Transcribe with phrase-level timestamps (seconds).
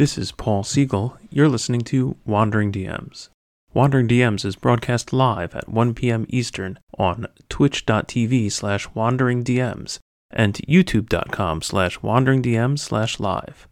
[0.00, 1.18] This is Paul Siegel.
[1.28, 3.28] You're listening to Wandering DMs.
[3.74, 6.24] Wandering DMs is broadcast live at 1 p.m.
[6.30, 9.98] Eastern on twitch.tv slash wanderingdms
[10.30, 13.68] and youtube.com slash wanderingdms slash live.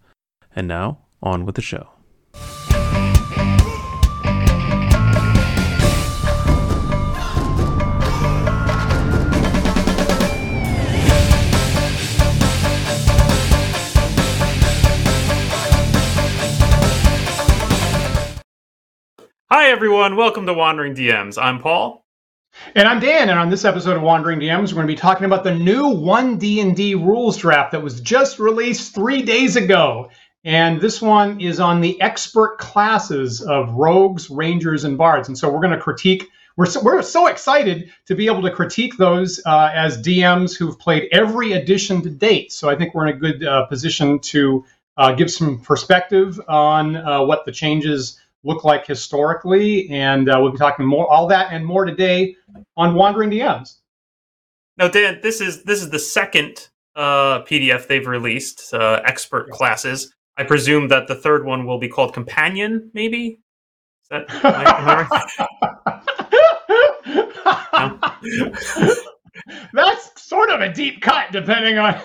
[0.54, 1.97] And now, on with the show.
[19.50, 21.42] Hi everyone, welcome to Wandering DMs.
[21.42, 22.04] I'm Paul.
[22.74, 25.24] And I'm Dan, and on this episode of Wandering DMs, we're going to be talking
[25.24, 30.10] about the new 1D&D rules draft that was just released three days ago.
[30.44, 35.28] And this one is on the expert classes of rogues, rangers, and bards.
[35.28, 36.28] And so we're going to critique.
[36.58, 40.78] We're so, we're so excited to be able to critique those uh, as DMs who've
[40.78, 42.52] played every edition to date.
[42.52, 44.66] So I think we're in a good uh, position to
[44.98, 49.88] uh, give some perspective on uh, what the changes look like historically.
[49.90, 52.36] And uh, we'll be talking more all that and more today
[52.76, 53.76] on Wandering DMs.
[54.76, 60.14] Now, Dan, this is this is the second uh, PDF they've released, uh, expert classes.
[60.36, 63.40] I presume that the third one will be called Companion, maybe.
[64.02, 65.08] Is that am I right?
[69.72, 71.94] That's sort of a deep cut, depending on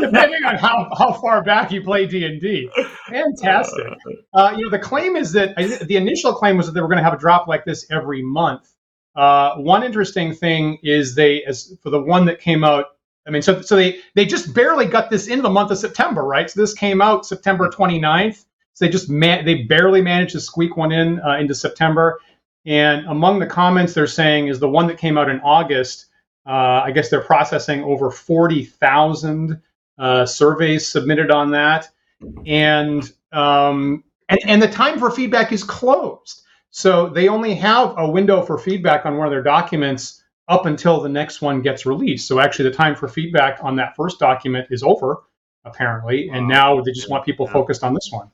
[0.00, 2.70] depending on how, how far back you play D and D.
[3.08, 3.86] Fantastic.
[4.32, 6.98] Uh, you know, the claim is that the initial claim was that they were going
[6.98, 8.68] to have a drop like this every month.
[9.14, 12.86] Uh, one interesting thing is they, as for the one that came out,
[13.26, 16.22] I mean, so so they they just barely got this into the month of September,
[16.22, 16.50] right?
[16.50, 18.44] So this came out September 29th.
[18.74, 22.20] So they just man, they barely managed to squeak one in uh, into September.
[22.66, 26.06] And among the comments they're saying is the one that came out in August.
[26.46, 29.60] Uh, I guess they're processing over 40,000
[29.98, 31.88] uh, surveys submitted on that,
[32.46, 36.42] and, um, and and the time for feedback is closed.
[36.70, 41.00] So they only have a window for feedback on one of their documents up until
[41.00, 42.26] the next one gets released.
[42.26, 45.22] So actually, the time for feedback on that first document is over,
[45.64, 48.30] apparently, and now they just want people focused on this one.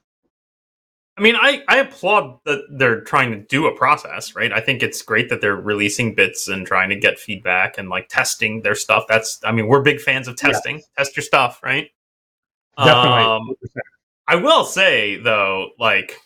[1.16, 4.52] I mean, I, I applaud that they're trying to do a process, right?
[4.52, 8.08] I think it's great that they're releasing bits and trying to get feedback and like
[8.08, 9.04] testing their stuff.
[9.08, 10.76] That's, I mean, we're big fans of testing.
[10.76, 10.84] Yeah.
[10.98, 11.90] Test your stuff, right?
[12.78, 13.24] Definitely.
[13.24, 13.54] Um,
[14.26, 16.16] I will say though, like,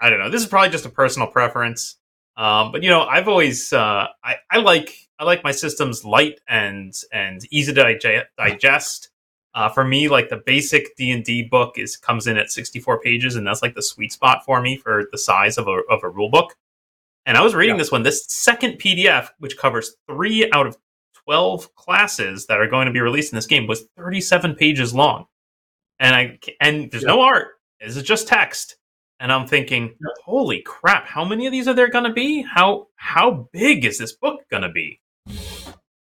[0.00, 1.96] I don't know, this is probably just a personal preference.
[2.36, 6.40] Um, but you know, I've always uh, I, I like I like my systems light
[6.48, 9.10] and and easy to digest.
[9.54, 13.00] Uh, for me, like the basic D and D book is comes in at 64
[13.00, 16.02] pages, and that's like the sweet spot for me for the size of a of
[16.02, 16.54] a rule book.
[17.26, 17.82] And I was reading yeah.
[17.82, 18.02] this one.
[18.02, 20.76] This second PDF, which covers three out of
[21.24, 25.26] 12 classes that are going to be released in this game, was 37 pages long.
[26.00, 27.08] And I and there's yeah.
[27.08, 27.48] no art.
[27.80, 28.76] This is just text.
[29.20, 31.06] And I'm thinking, holy crap!
[31.06, 32.42] How many of these are there going to be?
[32.42, 35.00] How how big is this book going to be?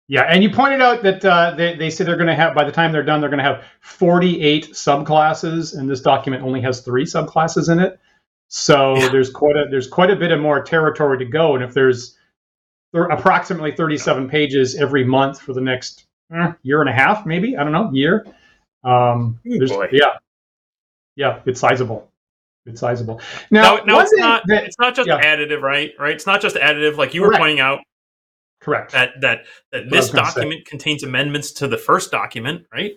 [0.09, 2.63] Yeah, and you pointed out that uh, they, they say they're going to have, by
[2.63, 6.79] the time they're done, they're going to have 48 subclasses, and this document only has
[6.79, 7.99] three subclasses in it.
[8.47, 9.09] So yeah.
[9.09, 12.17] there's quite a there's quite a bit of more territory to go, and if there's
[12.93, 17.57] there approximately 37 pages every month for the next eh, year and a half, maybe
[17.57, 18.25] I don't know, year.
[18.85, 19.39] Um,
[19.91, 20.13] yeah,
[21.17, 22.09] yeah, it's sizable.
[22.65, 23.19] It's sizable.
[23.51, 24.43] Now, no, no it's not.
[24.47, 25.21] That, it's not just yeah.
[25.21, 25.91] additive, right?
[25.99, 26.13] Right.
[26.13, 27.33] It's not just additive, like you Correct.
[27.33, 27.79] were pointing out.
[28.67, 28.91] Correct.
[28.91, 30.69] That that that this document say.
[30.69, 32.95] contains amendments to the first document, right?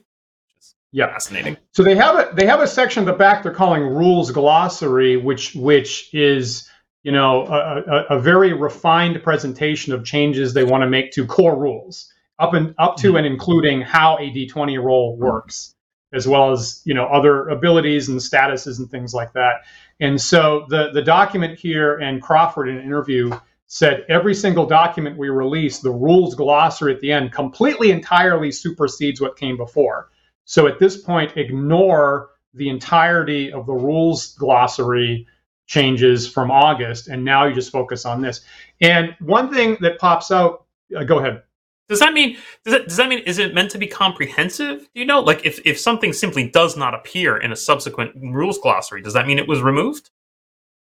[0.90, 1.56] yeah, fascinating.
[1.70, 5.16] So they have a they have a section at the back they're calling rules glossary,
[5.16, 6.68] which which is
[7.04, 11.24] you know a, a, a very refined presentation of changes they want to make to
[11.24, 13.18] core rules up and up to mm-hmm.
[13.18, 15.74] and including how a d20 roll works
[16.12, 19.62] as well as you know other abilities and statuses and things like that
[19.98, 23.30] and so the the document here and crawford in an interview
[23.72, 29.20] said every single document we release, the rules glossary at the end completely entirely supersedes
[29.20, 30.10] what came before.
[30.44, 35.24] So at this point, ignore the entirety of the rules glossary
[35.68, 38.40] changes from August, and now you just focus on this.
[38.80, 40.64] And one thing that pops out,
[40.96, 41.44] uh, go ahead.
[41.88, 44.80] Does that mean does that does that mean is it meant to be comprehensive?
[44.80, 48.58] Do you know, like if if something simply does not appear in a subsequent rules
[48.58, 50.10] glossary, does that mean it was removed?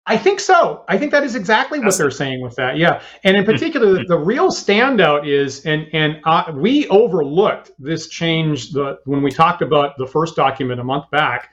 [0.04, 0.84] I think so.
[0.88, 2.76] I think that is exactly what they're saying with that.
[2.76, 8.08] Yeah, and in particular, the, the real standout is, and and uh, we overlooked this
[8.08, 11.50] change the when we talked about the first document a month back.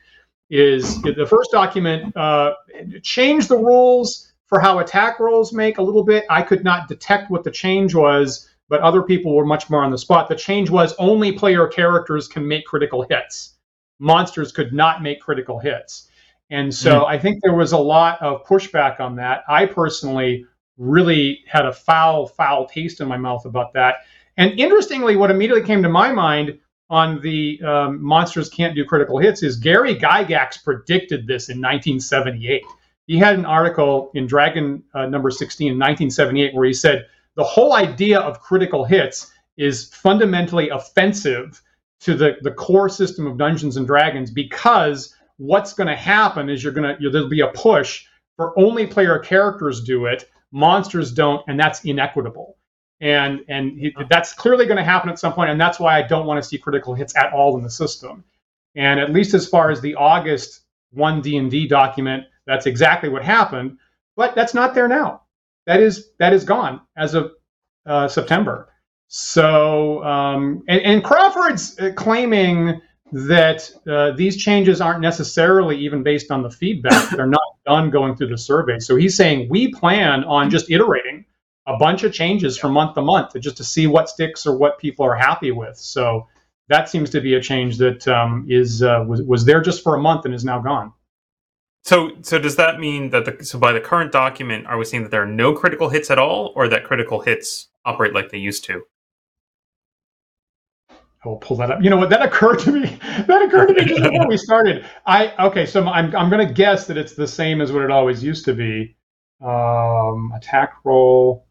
[0.49, 2.53] Is the first document uh,
[3.03, 6.25] changed the rules for how attack rolls make a little bit?
[6.27, 9.91] I could not detect what the change was, but other people were much more on
[9.91, 10.27] the spot.
[10.27, 13.57] The change was only player characters can make critical hits.
[13.99, 16.08] Monsters could not make critical hits.
[16.49, 19.43] And so I think there was a lot of pushback on that.
[19.47, 20.45] I personally
[20.77, 23.97] really had a foul, foul taste in my mouth about that.
[24.37, 26.57] And interestingly, what immediately came to my mind
[26.89, 32.63] on the um, monsters can't do critical hits is Gary Gygax predicted this in 1978.
[33.05, 37.05] He had an article in Dragon uh, number 16 in 1978 where he said
[37.35, 41.61] the whole idea of critical hits is fundamentally offensive
[41.99, 46.63] to the, the core system of Dungeons and Dragons because what's going to happen is
[46.63, 48.05] you're going to there'll be a push
[48.35, 52.57] for only player characters do it, monsters don't, and that's inequitable.
[53.01, 56.01] And and he, that's clearly going to happen at some point and that's why i
[56.01, 58.23] don't want to see critical hits at all in the system.
[58.75, 63.77] And at least as far as the august 1 d&d document that's exactly what happened
[64.17, 65.21] but that's not there now.
[65.65, 67.31] That is that is gone as of
[67.85, 68.67] uh, september.
[69.07, 76.31] So um, and, and, crawford's uh, claiming that uh, these changes aren't necessarily even based
[76.31, 80.23] on the feedback they're not done going through the survey so he's saying we plan
[80.25, 81.25] on just iterating
[81.69, 84.79] a bunch of changes from month to month just to see what sticks or what
[84.79, 85.77] people are happy with.
[85.77, 86.27] So
[86.67, 89.95] that seems to be a change that um, is uh, was was there just for
[89.95, 90.91] a month and is now gone.
[91.83, 95.03] So so does that mean that the so by the current document are we saying
[95.03, 98.39] that there are no critical hits at all, or that critical hits operate like they
[98.39, 98.83] used to?
[101.23, 101.83] I will pull that up.
[101.83, 102.09] You know what?
[102.09, 102.97] That occurred to me.
[103.27, 104.85] That occurred to me just before we started.
[105.05, 105.65] I okay.
[105.65, 108.45] So I'm I'm going to guess that it's the same as what it always used
[108.45, 108.95] to be.
[109.41, 111.45] Um, attack roll.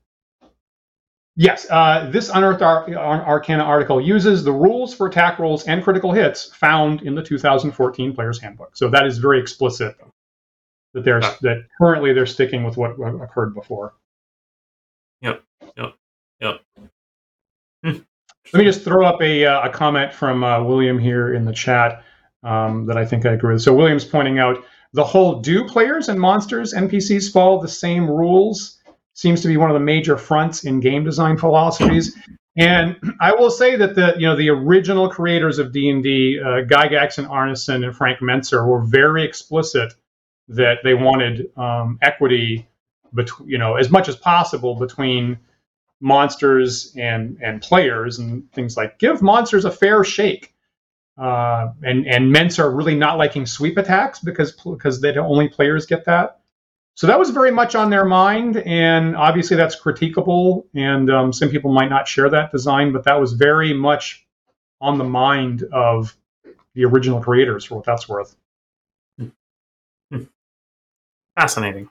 [1.37, 6.11] Yes, uh, this Unearthed Ar- Arcana article uses the rules for attack rolls and critical
[6.11, 8.76] hits found in the 2014 Player's Handbook.
[8.76, 9.94] So that is very explicit
[10.94, 11.37] that they're ah.
[11.43, 12.93] that currently they're sticking with what
[13.23, 13.94] occurred before.
[15.21, 15.43] Yep.
[15.76, 15.94] Yep.
[16.41, 16.61] Yep.
[18.53, 21.53] Let me just throw up a, uh, a comment from uh, William here in the
[21.53, 22.03] chat
[22.43, 23.62] um, that I think I agree with.
[23.62, 28.79] So William's pointing out the whole do players and monsters NPCs follow the same rules
[29.12, 32.17] seems to be one of the major fronts in game design philosophies.
[32.56, 36.41] And I will say that the you know the original creators of D and D,
[36.41, 39.93] uh, Gygax and Arneson and Frank Mentzer, were very explicit
[40.49, 42.67] that they wanted um, equity
[43.15, 45.39] between you know as much as possible between
[46.00, 50.55] monsters and and players and things like give monsters a fair shake.
[51.17, 56.05] Uh, and and Mentzer really not liking sweep attacks because because they only players get
[56.05, 56.41] that.
[56.95, 61.49] So that was very much on their mind, and obviously that's critiquable, and um, some
[61.49, 64.27] people might not share that design, but that was very much
[64.81, 66.17] on the mind of
[66.75, 68.35] the original creators, for what that's worth.
[69.17, 70.25] Hmm.
[71.37, 71.89] Fascinating.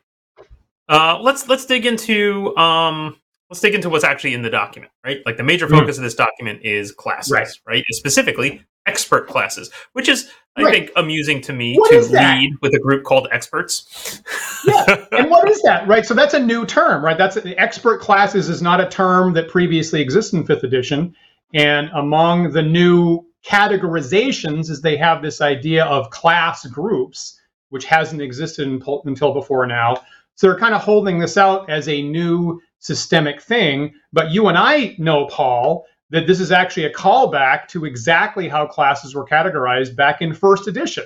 [0.89, 3.17] Uh, let's let's dig into um,
[3.49, 5.21] let's dig into what's actually in the document, right?
[5.25, 5.73] Like the major hmm.
[5.73, 5.99] focus mm.
[5.99, 7.47] of this document is classes, right?
[7.65, 7.83] right?
[7.91, 10.73] Specifically, expert classes, which is I right.
[10.73, 14.21] think amusing to me what to lead with a group called experts.
[14.65, 15.87] yeah, and what is that?
[15.87, 17.17] Right, so that's a new term, right?
[17.17, 21.15] That's the expert classes is not a term that previously existed in fifth edition,
[21.53, 27.39] and among the new categorizations is they have this idea of class groups,
[27.69, 29.95] which hasn't existed until before now.
[30.35, 33.93] So they're kind of holding this out as a new systemic thing.
[34.13, 38.65] But you and I know, Paul, that this is actually a callback to exactly how
[38.65, 41.05] classes were categorized back in first edition.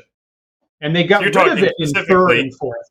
[0.81, 2.87] And they got rid of it in third and fourth.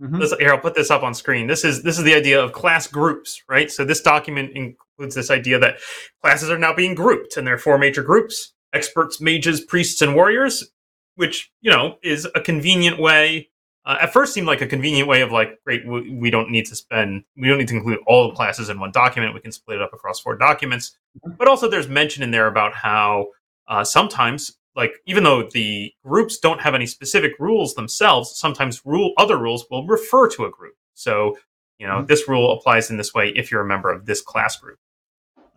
[0.00, 0.38] Mm-hmm.
[0.38, 1.46] here, I'll put this up on screen.
[1.46, 3.70] This is this is the idea of class groups, right?
[3.70, 5.78] So this document includes this idea that
[6.22, 10.14] classes are now being grouped, and there are four major groups: experts, mages, priests, and
[10.14, 10.70] warriors.
[11.14, 13.48] Which you know is a convenient way
[13.86, 16.66] uh, at first seemed like a convenient way of like, great, we, we, don't need
[16.66, 19.32] to spend, we don't need to include all the classes in one document.
[19.32, 20.98] We can split it up across four documents.
[21.38, 23.28] But also, there's mention in there about how
[23.68, 29.12] uh, sometimes, like, even though the groups don't have any specific rules themselves, sometimes rule
[29.18, 30.74] other rules will refer to a group.
[30.94, 31.38] So,
[31.78, 32.06] you know, mm-hmm.
[32.06, 34.80] this rule applies in this way if you're a member of this class group,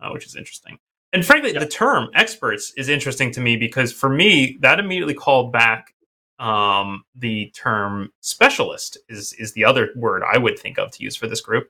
[0.00, 0.78] uh, which is interesting.
[1.12, 1.58] And frankly, yeah.
[1.58, 5.94] the term experts is interesting to me because for me, that immediately called back
[6.40, 11.14] um, the term specialist is is the other word I would think of to use
[11.14, 11.68] for this group,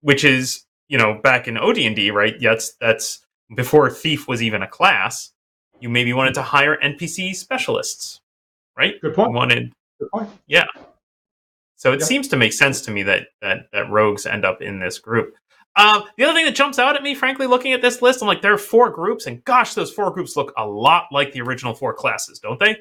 [0.00, 2.34] which is you know back in OD&D, right?
[2.40, 5.32] That's that's before thief was even a class.
[5.80, 8.20] You maybe wanted to hire NPC specialists,
[8.76, 9.00] right?
[9.00, 9.30] Good point.
[9.30, 10.30] You wanted, Good point.
[10.46, 10.66] Yeah.
[11.76, 12.06] So it yeah.
[12.06, 15.34] seems to make sense to me that that that rogues end up in this group.
[15.74, 18.26] Um, the other thing that jumps out at me, frankly, looking at this list, I'm
[18.26, 21.40] like, there are four groups, and gosh, those four groups look a lot like the
[21.40, 22.78] original four classes, don't they?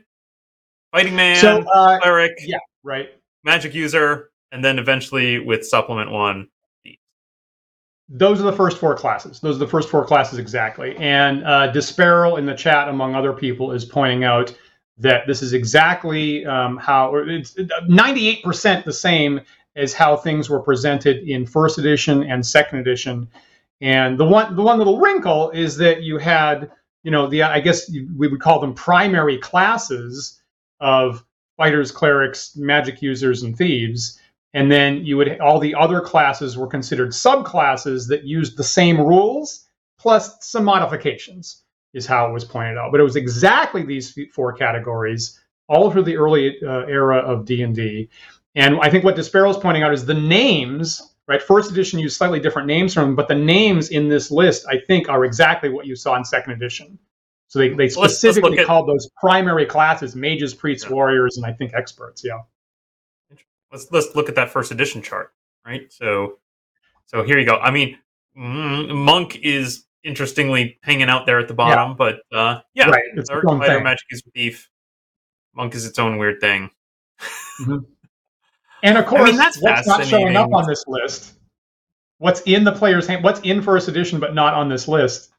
[0.98, 3.10] Fighting Man, so, uh, Cleric, yeah, right,
[3.44, 6.48] Magic User, and then eventually with Supplement One.
[8.10, 9.40] Those are the first four classes.
[9.40, 10.98] Those are the first four classes exactly.
[10.98, 14.58] And uh, in the chat, among other people, is pointing out
[14.98, 19.40] that this is exactly um, how, or it's 98% the same
[19.76, 23.30] as how things were presented in first edition and second edition.
[23.82, 26.72] And the one, the one little wrinkle is that you had,
[27.04, 30.42] you know, the I guess we would call them primary classes
[30.80, 31.24] of
[31.58, 34.20] fighters, clerics, magic users, and thieves.
[34.54, 39.00] And then you would all the other classes were considered subclasses that used the same
[39.00, 39.68] rules
[40.00, 42.92] plus some modifications is how it was pointed out.
[42.92, 48.10] But it was exactly these four categories all through the early uh, era of D&D.
[48.56, 51.42] And I think what Despero is pointing out is the names, right?
[51.42, 54.80] First edition used slightly different names from them, but the names in this list, I
[54.80, 56.98] think, are exactly what you saw in second edition.
[57.48, 60.94] So they, they specifically let's, let's called at, those primary classes mages, priests, yeah.
[60.94, 62.24] warriors, and I think experts.
[62.24, 62.42] Yeah.
[63.72, 65.34] Let's let's look at that first edition chart,
[65.66, 65.92] right?
[65.92, 66.40] So
[67.06, 67.58] so here you go.
[67.58, 67.98] I mean,
[68.38, 71.96] mm, monk is interestingly hanging out there at the bottom, yeah.
[71.96, 73.04] but uh, yeah, right.
[73.16, 74.70] It's Dark Fighter Magic is beef.
[75.54, 76.70] Monk is its own weird thing.
[77.62, 77.78] Mm-hmm.
[78.84, 81.34] And of course, I mean, that's what's not showing up on this list?
[82.20, 83.24] What's in the player's hand?
[83.24, 85.32] What's in first edition but not on this list?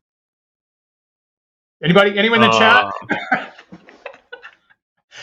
[1.83, 2.19] Anybody?
[2.19, 2.91] Anyone in the uh,
[3.31, 3.53] chat?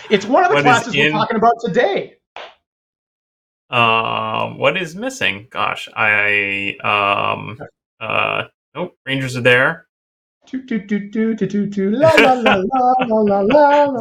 [0.10, 1.06] it's one of the classes in...
[1.06, 2.16] we're talking about today.
[3.70, 5.48] Um, what is missing?
[5.50, 7.60] Gosh, I um
[8.00, 8.44] uh
[8.74, 9.88] nope, Rangers are there.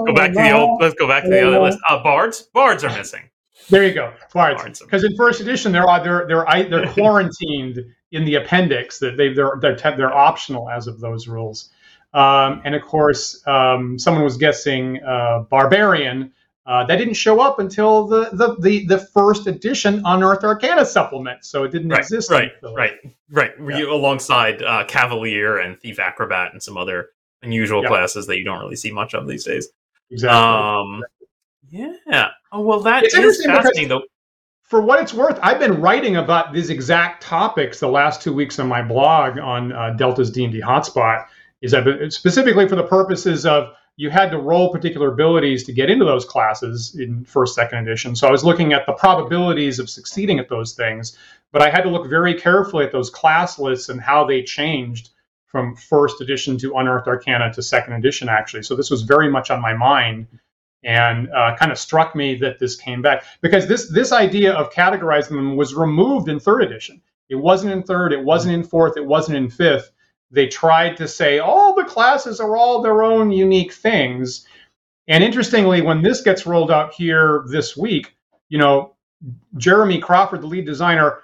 [0.04, 0.80] go back to the old.
[0.80, 1.78] Let's go back to the other list.
[1.88, 3.22] Uh, bards, bards are missing.
[3.70, 4.80] There you go, bards.
[4.80, 7.80] Because in first edition, they're they're they're they're quarantined
[8.12, 8.98] in the appendix.
[8.98, 11.70] That they they're they're they're optional as of those rules.
[12.14, 16.32] Um, and of course, um, someone was guessing uh, barbarian.
[16.66, 21.44] Uh, that didn't show up until the, the, the, the, first edition Unearthed Arcana supplement,
[21.44, 22.30] so it didn't right, exist.
[22.30, 22.92] Right, right,
[23.28, 23.52] right.
[23.58, 23.84] Yeah.
[23.92, 27.10] alongside uh, Cavalier and Thief Acrobat and some other
[27.42, 27.88] unusual yeah.
[27.88, 29.68] classes that you don't really see much of these days.
[30.10, 30.38] Exactly.
[30.38, 31.02] Um,
[31.68, 32.30] yeah.
[32.52, 34.02] Oh well, that it's is fascinating though.
[34.62, 38.58] For what it's worth, I've been writing about these exact topics the last two weeks
[38.58, 41.26] on my blog on uh, Delta's D and D Hotspot.
[41.64, 45.88] Is I've specifically for the purposes of you had to roll particular abilities to get
[45.88, 48.14] into those classes in first, second edition.
[48.14, 51.16] So I was looking at the probabilities of succeeding at those things,
[51.52, 55.08] but I had to look very carefully at those class lists and how they changed
[55.46, 58.64] from first edition to Unearthed Arcana to second edition, actually.
[58.64, 60.26] So this was very much on my mind
[60.82, 64.70] and uh, kind of struck me that this came back because this this idea of
[64.70, 67.00] categorizing them was removed in third edition.
[67.30, 69.93] It wasn't in third, it wasn't in fourth, it wasn't in fifth
[70.34, 74.46] they tried to say all the classes are all their own unique things.
[75.06, 78.16] And interestingly, when this gets rolled out here this week,
[78.48, 78.94] you know,
[79.56, 81.20] Jeremy Crawford, the lead designer,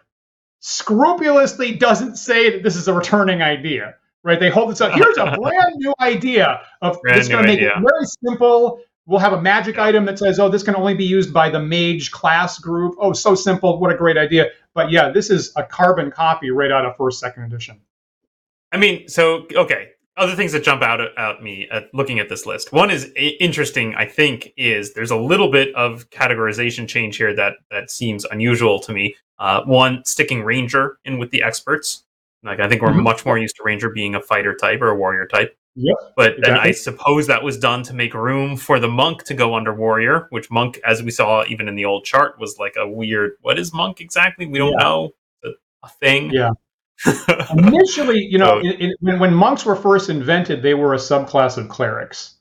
[0.60, 3.96] scrupulously doesn't say that this is a returning idea.
[4.22, 4.38] Right?
[4.38, 4.92] They hold this up.
[4.92, 7.72] Here's a brand new idea of brand this going to make idea.
[7.76, 8.80] it very simple.
[9.06, 11.58] We'll have a magic item that says, "Oh, this can only be used by the
[11.58, 13.80] mage class group." Oh, so simple!
[13.80, 14.50] What a great idea!
[14.74, 17.80] But yeah, this is a carbon copy right out of first, second edition.
[18.72, 19.90] I mean, so okay.
[20.16, 22.72] Other things that jump out at me at looking at this list.
[22.72, 23.94] One is interesting.
[23.94, 28.80] I think is there's a little bit of categorization change here that that seems unusual
[28.80, 29.16] to me.
[29.38, 32.04] Uh, one, sticking ranger in with the experts.
[32.42, 33.02] Like I think we're mm-hmm.
[33.02, 35.56] much more used to ranger being a fighter type or a warrior type.
[35.76, 35.96] Yep.
[36.16, 36.52] But exactly.
[36.52, 39.72] then I suppose that was done to make room for the monk to go under
[39.72, 43.32] warrior, which monk, as we saw even in the old chart, was like a weird.
[43.40, 44.46] What is monk exactly?
[44.46, 44.84] We don't yeah.
[44.84, 45.10] know.
[45.44, 45.50] A,
[45.84, 46.30] a thing.
[46.30, 46.50] Yeah.
[47.56, 51.56] Initially, you know, it, it, when, when monks were first invented, they were a subclass
[51.56, 52.36] of clerics.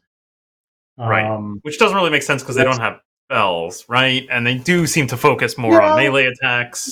[0.97, 1.25] Right.
[1.25, 2.99] Um, Which doesn't really make sense because they don't have
[3.29, 4.27] spells, right?
[4.29, 6.91] And they do seem to focus more yeah, on melee attacks.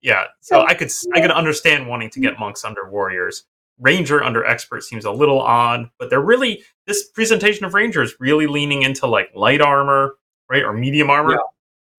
[0.00, 0.12] Yeah.
[0.12, 0.24] yeah.
[0.40, 3.44] So I could I could understand wanting to get monks under warriors.
[3.78, 8.46] Ranger under expert seems a little odd, but they're really this presentation of rangers really
[8.46, 10.14] leaning into like light armor,
[10.48, 11.32] right, or medium armor.
[11.32, 11.38] Yeah.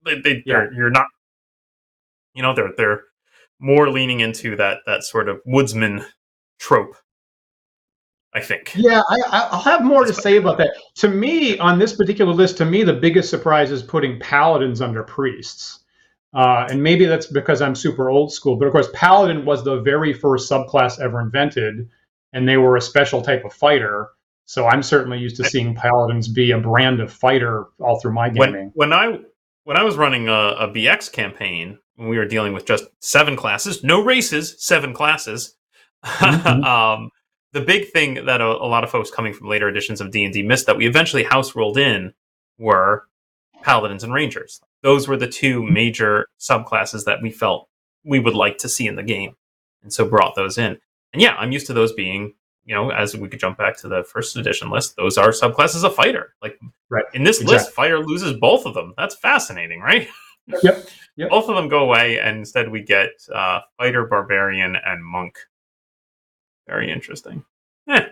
[0.06, 0.68] They, they, yeah.
[0.74, 1.08] you're not,
[2.34, 3.04] you know, they're they're
[3.60, 6.06] more leaning into that that sort of woodsman
[6.60, 6.96] trope.
[8.34, 8.74] I think.
[8.76, 10.72] Yeah, I, will have more to say about that.
[10.98, 15.02] To me, on this particular list, to me, the biggest surprise is putting paladins under
[15.02, 15.80] priests.
[16.34, 19.82] Uh, and maybe that's because I'm super old school, but of course, paladin was the
[19.82, 21.90] very first subclass ever invented,
[22.34, 24.10] and they were a special type of fighter.
[24.46, 28.30] So I'm certainly used to seeing paladins be a brand of fighter all through my
[28.30, 28.72] gaming.
[28.76, 29.20] When, when I
[29.68, 33.36] when I was running a, a BX campaign, when we were dealing with just seven
[33.36, 35.58] classes, no races, seven classes.
[36.06, 36.64] Mm-hmm.
[36.64, 37.10] um,
[37.52, 40.24] the big thing that a, a, lot of folks coming from later editions of D
[40.24, 42.14] and D missed that we eventually house rolled in
[42.58, 43.10] were
[43.62, 44.62] paladins and rangers.
[44.84, 47.68] Those were the two major subclasses that we felt
[48.06, 49.36] we would like to see in the game,
[49.84, 50.78] and so brought those in.
[51.12, 52.36] And yeah, I'm used to those being
[52.68, 55.84] you know, as we could jump back to the first edition list, those are subclasses
[55.84, 56.36] of fighter.
[56.44, 56.60] Like
[56.90, 57.06] Right.
[57.14, 57.58] in this Exactly.
[57.58, 58.94] list, fighter loses both of them.
[58.98, 60.08] That's fascinating, right?
[60.64, 60.86] Yep.
[61.18, 61.30] Yep.
[61.30, 65.38] Both of them go away, and instead we get uh, fighter, barbarian, and monk.
[66.70, 67.44] Very interesting.
[67.90, 68.06] Eh.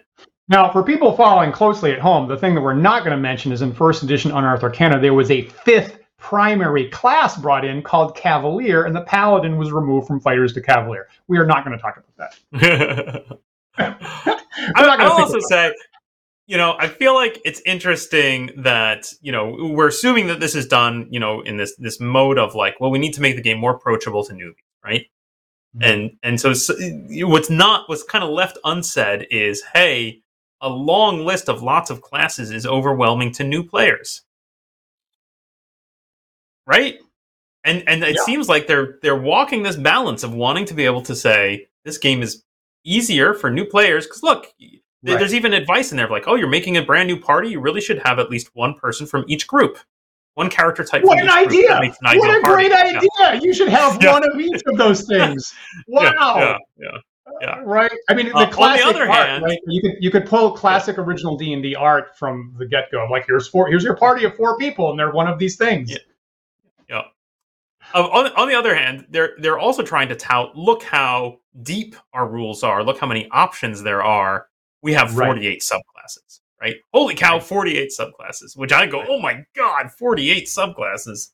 [0.49, 3.51] Now, for people following closely at home, the thing that we're not going to mention
[3.53, 8.15] is in first edition Unearthed Arcana, there was a fifth primary class brought in called
[8.17, 11.07] Cavalier, and the Paladin was removed from fighters to Cavalier.
[11.27, 13.37] We are not going to talk about that.
[14.73, 15.73] I, We're not gonna I'll also say,
[16.47, 20.67] you know, I feel like it's interesting that you know we're assuming that this is
[20.67, 23.41] done, you know, in this this mode of like, well, we need to make the
[23.41, 25.05] game more approachable to newbies, right?
[25.77, 25.83] Mhm.
[25.83, 26.71] And and so, s
[27.23, 30.21] what's not what's kind of left unsaid is, hey,
[30.61, 34.23] a long list of lots of classes is overwhelming to new players,
[36.67, 36.95] right?
[37.63, 38.23] And and it Yeah.
[38.23, 41.97] seems like they're they're walking this balance of wanting to be able to say this
[41.97, 42.43] game is
[42.85, 44.47] easier for new players because look
[45.07, 45.19] Right.
[45.19, 47.81] there's even advice in there like oh you're making a brand new party you really
[47.81, 49.77] should have at least one person from each group
[50.35, 51.77] one character type What an idea!
[51.79, 52.69] an What a party.
[52.69, 52.99] great Yeah.
[53.29, 53.41] idea!
[53.41, 54.11] You should have Yeah.
[54.13, 55.53] one of each of those things.
[55.87, 56.11] Wow.
[56.37, 56.97] yeah, yeah.
[57.41, 57.61] yeah.
[57.63, 57.91] Right.
[58.09, 59.59] I mean, the Uh, on the classic other art, hand- right?
[59.67, 63.07] You could you could pull classic original D and D art from the get go.
[63.09, 63.67] Like here's four.
[63.69, 65.89] Here's your party of four people, and they're one of these things.
[65.91, 65.97] Yeah.
[66.89, 67.01] Yeah.
[67.93, 70.55] Um, on, on the other hand, they're they're also trying to tout.
[70.57, 72.83] Look how deep our rules are.
[72.83, 74.47] Look how many options there are.
[74.81, 75.27] We have Right.
[75.27, 76.39] 48 subclasses.
[76.61, 76.75] Right?
[76.93, 78.55] Holy cow, 48 subclasses.
[78.55, 81.31] Which I go, oh my god, 48 subclasses.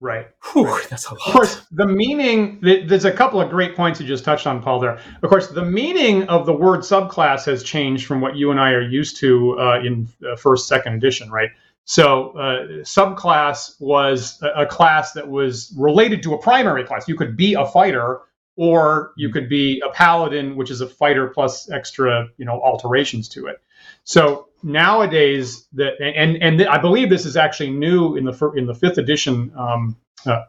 [0.00, 0.26] Right.
[0.52, 1.26] Whew, that's a lot.
[1.26, 2.58] Of course, the meaning.
[2.60, 4.80] There's a couple of great points you just touched on, Paul.
[4.80, 4.98] There.
[5.22, 8.72] Of course, the meaning of the word subclass has changed from what you and I
[8.72, 11.48] are used to uh, in uh, first, second edition, right?
[11.86, 17.08] So, uh, subclass was a, a class that was related to a primary class.
[17.08, 18.20] You could be a fighter,
[18.56, 23.28] or you could be a paladin, which is a fighter plus extra, you know, alterations
[23.30, 23.60] to it.
[24.04, 28.66] So nowadays, that and and I believe this is actually new in the fir- in
[28.66, 29.96] the fifth edition um,
[30.26, 30.44] uh,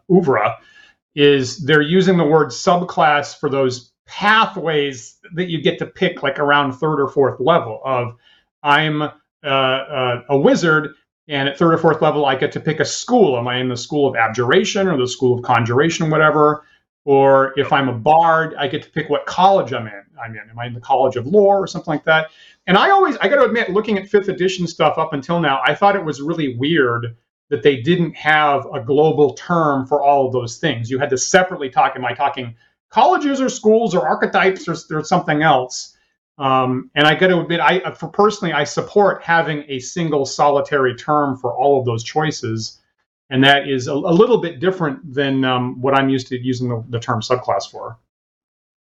[1.16, 6.40] is they're using the word subclass for those pathways that you get to pick, like
[6.40, 7.82] around third or fourth level.
[7.84, 8.16] Of
[8.62, 9.10] I'm uh,
[9.44, 10.94] uh, a wizard,
[11.28, 13.38] and at third or fourth level, I get to pick a school.
[13.38, 16.66] Am I in the school of abjuration or the school of conjuration, whatever?
[17.06, 20.04] Or if I'm a bard, I get to pick what college I'm in.
[20.22, 20.50] I'm in.
[20.50, 22.32] Am I in the College of Lore or something like that?
[22.66, 25.62] And I always, I got to admit, looking at fifth edition stuff up until now,
[25.64, 27.16] I thought it was really weird
[27.50, 30.90] that they didn't have a global term for all of those things.
[30.90, 31.96] You had to separately talk.
[31.96, 32.56] Am I talking
[32.90, 35.96] colleges or schools or archetypes or, or something else?
[36.38, 40.96] Um, and I got to admit, I for personally, I support having a single solitary
[40.96, 42.82] term for all of those choices,
[43.30, 46.70] and that is a, a little bit different than um, what I'm used to using
[46.70, 47.98] the, the term subclass for.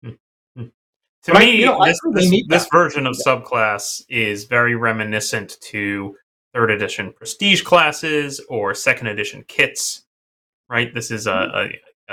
[0.03, 0.11] Hmm,
[0.57, 0.65] hmm.
[0.65, 5.57] To But I- me, you know, this, this, this version of subclass is very reminiscent
[5.63, 6.17] to
[6.55, 10.03] third edition prestige classes or second edition kits.
[10.69, 10.95] Right?
[10.95, 11.57] This is a, mm-hmm.
[11.57, 11.61] a,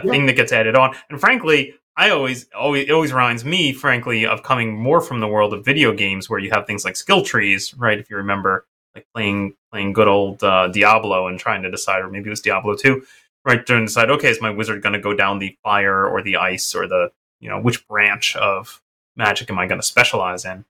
[0.02, 0.12] a Yeah.
[0.12, 0.96] thing that gets added on.
[1.10, 5.28] And frankly, I always, always, it always reminds me, frankly, of coming more from the
[5.28, 7.98] world of video games where you have things like skill trees, right?
[7.98, 8.66] If you remember,
[8.98, 12.42] like playing playing good old uh, Diablo and trying to decide, or maybe it was
[12.42, 13.04] Diablo 2,
[13.46, 13.66] right?
[13.66, 16.38] Trying to decide, okay, is my wizard going to go down the fire or the
[16.38, 18.82] ice or the, you know, which branch of
[19.16, 20.66] magic am I going to specialize in?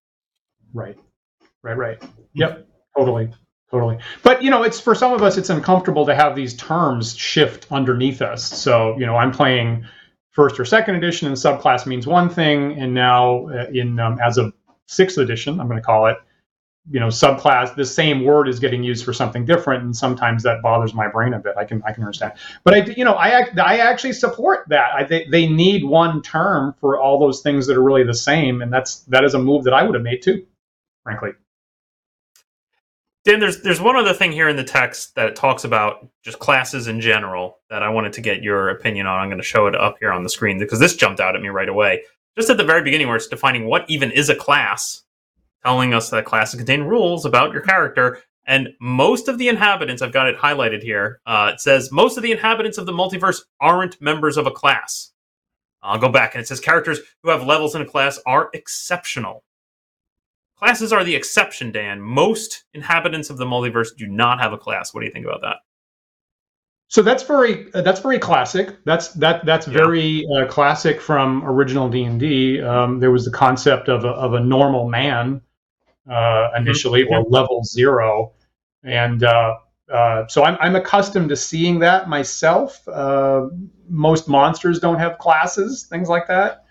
[0.73, 0.97] Right.
[1.63, 2.03] Right, right.
[2.33, 2.67] Yep.
[2.97, 3.31] Totally.
[3.71, 3.97] Totally.
[4.23, 7.67] But you know, it's for some of us it's uncomfortable to have these terms shift
[7.71, 8.43] underneath us.
[8.43, 9.85] So, you know, I'm playing
[10.31, 14.37] first or second edition and subclass means one thing and now uh, in um, as
[14.37, 14.53] of
[14.87, 16.17] 6th edition, I'm going to call it,
[16.89, 20.61] you know, subclass the same word is getting used for something different and sometimes that
[20.61, 21.55] bothers my brain a bit.
[21.57, 22.33] I can I can understand.
[22.63, 24.93] But I you know, I I actually support that.
[24.93, 28.61] I think they need one term for all those things that are really the same
[28.61, 30.45] and that's that is a move that I would have made too,
[31.03, 31.31] frankly.
[33.27, 36.87] Dan, there's there's one other thing here in the text that talks about just classes
[36.87, 39.19] in general that I wanted to get your opinion on.
[39.19, 41.41] I'm going to show it up here on the screen because this jumped out at
[41.41, 42.03] me right away.
[42.37, 45.03] Just at the very beginning, where it's defining what even is a class,
[45.63, 50.13] telling us that classes contain rules about your character, and most of the inhabitants, I've
[50.13, 51.19] got it highlighted here.
[51.25, 55.11] Uh, it says most of the inhabitants of the multiverse aren't members of a class.
[55.83, 59.43] I'll go back and it says characters who have levels in a class are exceptional.
[60.57, 62.01] Classes are the exception, Dan.
[62.01, 64.93] Most inhabitants of the multiverse do not have a class.
[64.93, 65.57] What do you think about that?
[66.87, 68.77] So that's very uh, that's very classic.
[68.85, 69.73] That's that that's Yeah.
[69.73, 72.61] very uh, classic from original D and D.
[72.61, 75.41] Um, There was the concept of a, of a normal man
[76.09, 78.33] uh, initially, or level zero,
[78.83, 79.55] and uh,
[79.91, 82.87] uh, so I'm I'm accustomed to seeing that myself.
[82.87, 83.47] Uh,
[83.89, 86.65] most monsters don't have classes, things like that.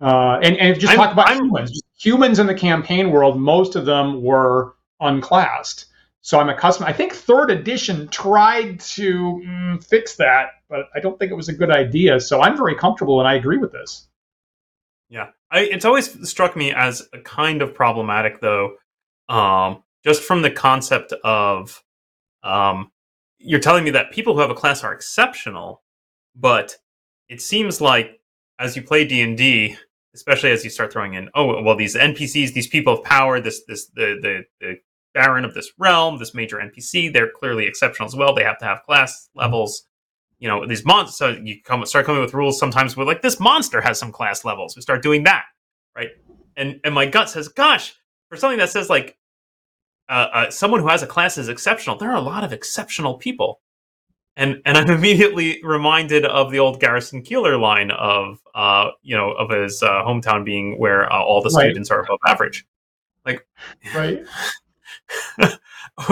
[0.00, 1.80] Uh, and and just I'm- talk about I'm- humans.
[1.96, 5.86] Humans in the campaign world, most of them were unclassed.
[6.20, 6.88] So I'm accustomed.
[6.88, 11.48] I think third edition tried to mm, fix that, but I don't think it was
[11.48, 12.18] a good idea.
[12.20, 14.08] So I'm very comfortable, and I agree with this.
[15.08, 18.74] Yeah, I, it's always struck me as a kind of problematic, though,
[19.28, 21.82] um, just from the concept of
[22.42, 22.90] um,
[23.38, 25.82] you're telling me that people who have a class are exceptional,
[26.34, 26.76] but
[27.28, 28.20] it seems like
[28.58, 29.76] as you play D and D,
[30.14, 33.62] especially as you start throwing in, oh well, these NPCs, these people of power, this
[33.68, 34.76] this the the, the
[35.14, 38.34] baron of this realm, this major NPC, they're clearly exceptional as well.
[38.34, 39.86] They have to have class levels.
[40.44, 41.16] You know, these monsters.
[41.16, 44.44] So you come start coming with rules sometimes with like this monster has some class
[44.44, 44.76] levels.
[44.76, 45.44] We start doing that,
[45.96, 46.10] right?
[46.54, 47.94] And and my gut says, gosh,
[48.28, 49.16] for something that says like
[50.10, 51.96] uh, uh, someone who has a class is exceptional.
[51.96, 53.62] There are a lot of exceptional people,
[54.36, 59.30] and and I'm immediately reminded of the old Garrison Keillor line of uh, you know
[59.32, 61.68] of his uh, hometown being where uh, all the Right.
[61.68, 62.66] students are above average,
[63.24, 63.46] like
[63.94, 64.22] Right.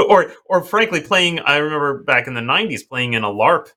[0.08, 1.40] or or frankly playing.
[1.40, 3.68] I remember back in the '90s playing in a LARP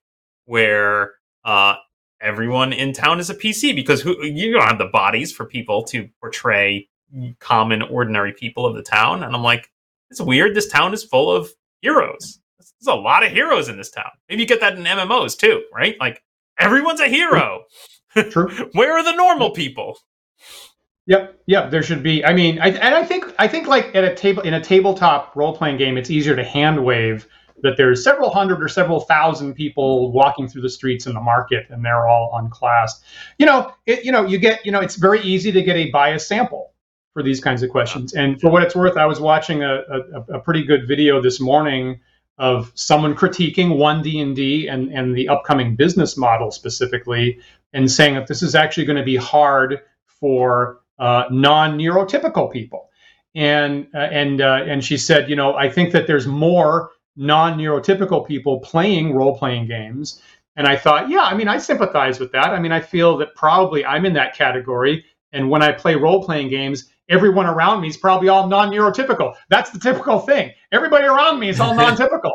[0.46, 1.12] where
[1.44, 1.74] uh,
[2.20, 5.84] everyone in town is a PC because who you don't have the bodies for people
[5.84, 6.88] to portray
[7.38, 9.70] common ordinary people of the town, and I'm like,
[10.10, 10.54] it's weird.
[10.54, 12.40] This town is full of heroes.
[12.58, 14.10] There's a lot of heroes in this town.
[14.28, 15.96] Maybe you get that in MMOs too, right?
[16.00, 16.22] Like
[16.58, 17.64] everyone's a hero.
[18.30, 18.48] True.
[18.72, 19.98] Where are the normal people?
[21.06, 21.70] Yep, yep.
[21.70, 22.24] There should be.
[22.24, 25.34] I mean, I, and I think I think like at a table in a tabletop
[25.36, 27.28] role playing game, it's easier to hand wave
[27.62, 31.66] that there's several hundred or several thousand people walking through the streets in the market,
[31.70, 33.02] and they're all unclassed.
[33.38, 35.90] You know, it, you know, you get, you know, it's very easy to get a
[35.90, 36.72] bias sample
[37.14, 38.12] for these kinds of questions.
[38.12, 41.40] And for what it's worth, I was watching a, a, a pretty good video this
[41.40, 42.00] morning
[42.38, 47.40] of someone critiquing one D and D and and the upcoming business model specifically,
[47.72, 52.90] and saying that this is actually going to be hard for uh, non-neurotypical people.
[53.34, 58.26] And uh, and uh, and she said, you know, I think that there's more non-neurotypical
[58.26, 60.22] people playing role-playing games.
[60.56, 62.48] And I thought, yeah, I mean, I sympathize with that.
[62.48, 65.04] I mean, I feel that probably I'm in that category.
[65.32, 69.34] And when I play role-playing games, everyone around me is probably all non-neurotypical.
[69.50, 70.52] That's the typical thing.
[70.72, 72.32] Everybody around me is all non-typical.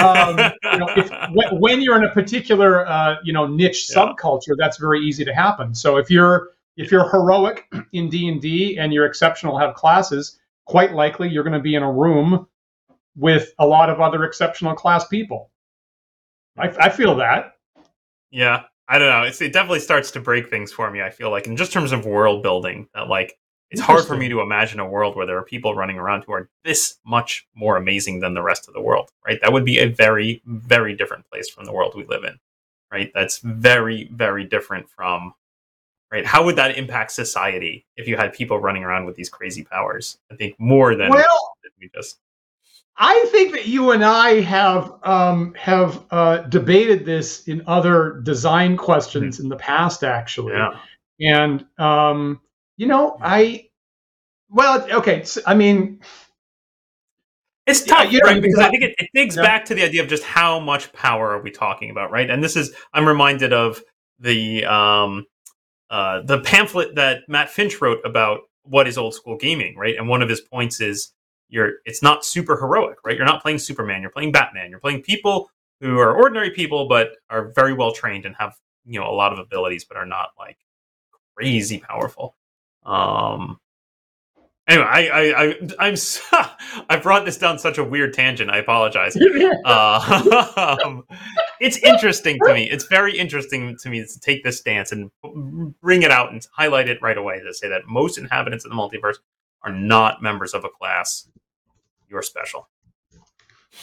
[0.00, 0.38] um,
[0.72, 3.96] you know, if, when, when you're in a particular, uh, you know, niche Yeah.
[3.96, 5.74] subculture, that's very easy to happen.
[5.74, 10.38] So if you're if you're heroic in D and D and you're exceptional, have classes,
[10.64, 12.46] quite likely you're going to be in a room
[13.18, 15.50] with a lot of other exceptional class people.
[16.56, 17.56] I, I feel that.
[18.30, 19.22] Yeah, I don't know.
[19.22, 21.02] It's, it definitely starts to break things for me.
[21.02, 23.38] I feel like, in just terms of world building, that like
[23.70, 26.32] it's hard for me to imagine a world where there are people running around who
[26.32, 29.10] are this much more amazing than the rest of the world.
[29.26, 29.38] Right?
[29.42, 32.38] That would be a very, very different place from the world we live in.
[32.90, 33.10] Right?
[33.14, 35.34] That's very, very different from.
[36.10, 36.24] Right?
[36.24, 40.18] How would that impact society if you had people running around with these crazy powers?
[40.32, 42.18] I think more than Well, we just.
[43.00, 48.76] I think that you and I have um, have uh, debated this in other design
[48.76, 50.54] questions in the past, actually.
[50.54, 50.78] Yeah.
[51.20, 52.40] And um,
[52.76, 53.68] you know, I
[54.50, 55.24] well, okay.
[55.46, 56.00] I mean,
[57.66, 58.42] It's Yeah, tough, you know, right?
[58.42, 59.42] Because I think it, it digs Yeah.
[59.42, 62.28] back to the idea of just how much power are we talking about, right?
[62.28, 63.82] And this is I'm reminded of
[64.18, 65.26] the um,
[65.90, 69.96] uh, the pamphlet that Matt Finch wrote about what is old school gaming, right?
[69.96, 71.12] And one of his points is
[71.48, 73.16] you're it's not super heroic, right?
[73.16, 77.10] You're not playing Superman, you're playing Batman, you're playing people who are ordinary people but
[77.30, 80.30] are very well trained and have you know a lot of abilities but are not
[80.38, 80.58] like
[81.36, 82.36] crazy powerful.
[82.84, 83.60] Um,
[84.66, 86.20] anyway, I, I, I I'm s-
[86.90, 88.50] I brought this down such a weird tangent.
[88.50, 89.16] I apologize.
[89.64, 91.04] Uh, um,
[91.60, 92.70] it's interesting to me.
[92.70, 95.10] It's very interesting to me to take this stance and
[95.80, 98.76] bring it out and highlight it right away to say that most inhabitants of the
[98.76, 99.16] multiverse
[99.62, 101.28] are not members of a class.
[102.08, 102.68] You're special.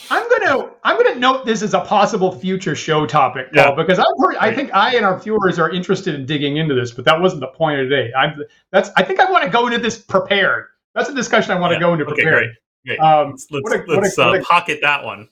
[0.10, 3.76] I'm gonna I'm gonna note this as a possible future show topic, Paul, Yeah.
[3.76, 6.92] because I'm pretty, I think I and our viewers are interested in digging into this,
[6.92, 8.12] but that wasn't the point of today.
[8.18, 8.36] I'm
[8.72, 10.66] that's I think I want to go into this prepared.
[10.96, 11.80] That's a discussion I want to Yeah.
[11.82, 12.56] go into Okay, prepared.
[12.86, 13.00] great.
[13.00, 15.30] Um, Let's let's, what a- let's what uh, a- pocket that one.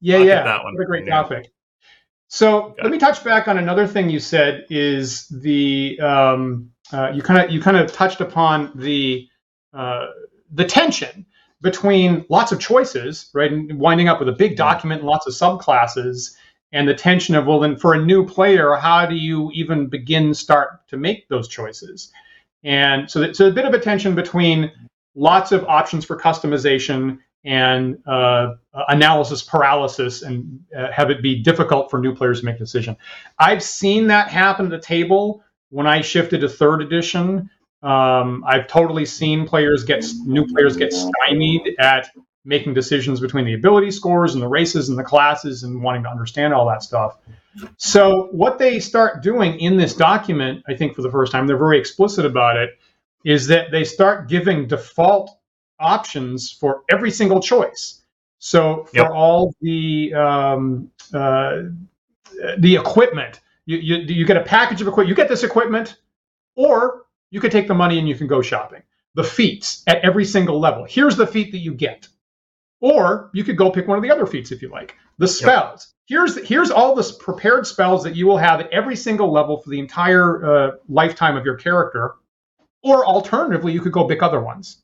[0.00, 0.42] Yeah, I'll yeah.
[0.44, 0.74] that one.
[0.74, 1.50] What a great topic.
[2.28, 2.82] So Okay.
[2.82, 7.42] let me touch back on another thing you said is the um, uh, you kind
[7.42, 9.26] of you kind of touched upon the
[9.74, 10.06] uh,
[10.52, 11.26] the tension
[11.60, 15.32] between lots of choices, right, and winding up with a big document and lots of
[15.32, 16.34] subclasses,
[16.72, 20.34] and the tension of well, then for a new player, how do you even begin
[20.34, 22.12] start to make those choices?
[22.64, 24.72] And so, that, so a bit of a tension between
[25.14, 28.54] lots of options for customization and uh,
[28.88, 32.96] analysis paralysis and uh, have it be difficult for new players to make a decision.
[33.38, 37.50] I've seen that happen at the table when I shifted to third edition
[37.84, 42.08] Um, I've totally seen players get new players get stymied at
[42.46, 46.08] making decisions between the ability scores and the races and the classes and wanting to
[46.08, 47.18] understand all that stuff.
[47.76, 51.56] So what they start doing in this document, I think for the first time, they're
[51.58, 52.70] very explicit about it,
[53.24, 55.38] is that they start giving default
[55.78, 58.02] options for every single choice.
[58.38, 59.10] So for Yep.
[59.12, 61.62] all the um, uh,
[62.58, 65.08] the equipment, you, you you get a package of equipment.
[65.08, 65.96] You get this equipment,
[66.56, 67.03] or
[67.34, 68.80] you could take the money and you can go shopping.
[69.16, 70.86] The feats at every single level.
[70.88, 72.06] Here's the feat that you get,
[72.80, 74.94] or you could go pick one of the other feats if you like.
[75.18, 75.94] The spells.
[76.06, 79.70] Here's here's all the prepared spells that you will have at every single level for
[79.70, 82.14] the entire uh, lifetime of your character.
[82.84, 84.82] Or alternatively, you could go pick other ones.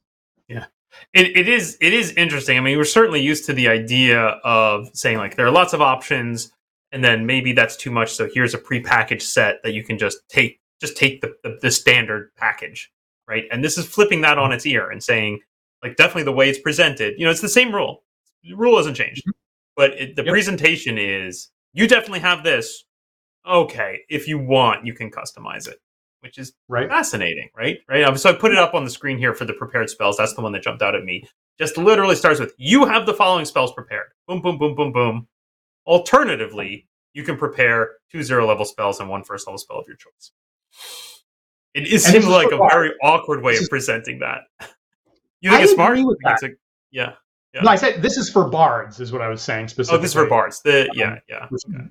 [0.49, 0.67] Yeah.
[1.15, 2.59] It, it is it is interesting.
[2.59, 5.81] I mean, we're certainly used to the idea of saying like there are lots of
[5.81, 6.51] options,
[6.91, 8.13] and then maybe that's too much.
[8.13, 11.71] So here's a prepackaged set that you can just take just take the, the, the
[11.71, 12.91] standard package,
[13.29, 13.45] right?
[13.53, 15.41] And this is flipping that on its ear and saying
[15.83, 17.15] like definitely the way it's presented.
[17.19, 18.05] You know, it's the same rule.
[18.43, 19.23] The rule hasn't changed,
[19.77, 20.33] but it, the Yep.
[20.33, 22.85] presentation is you definitely have this.
[23.47, 25.79] Okay, if you want, you can customize it,
[26.21, 26.89] which is Right.
[26.89, 27.79] fascinating, right?
[27.89, 28.05] Right.
[28.05, 30.17] Um, So I put it up on the screen here for the prepared spells.
[30.19, 31.27] That's the one that jumped out at me.
[31.59, 34.09] Just literally starts with you have the following spells prepared.
[34.27, 35.29] Boom, boom, boom, boom, boom.
[35.87, 39.97] Alternatively, you can prepare two zero level spells and one first level spell of your
[39.97, 40.33] choice.
[41.75, 42.73] It seems like a Bard.
[42.73, 44.43] very awkward way of presenting that.
[45.41, 45.93] You think I it's smart?
[45.93, 46.57] agree with I think it's a-
[46.91, 47.13] yeah.
[47.55, 47.63] Yeah.
[47.63, 49.99] No, I said this is for bards, is what I was saying specifically.
[49.99, 50.61] Oh, this is for bards.
[50.63, 51.47] The yeah, yeah.
[51.53, 51.85] Okay.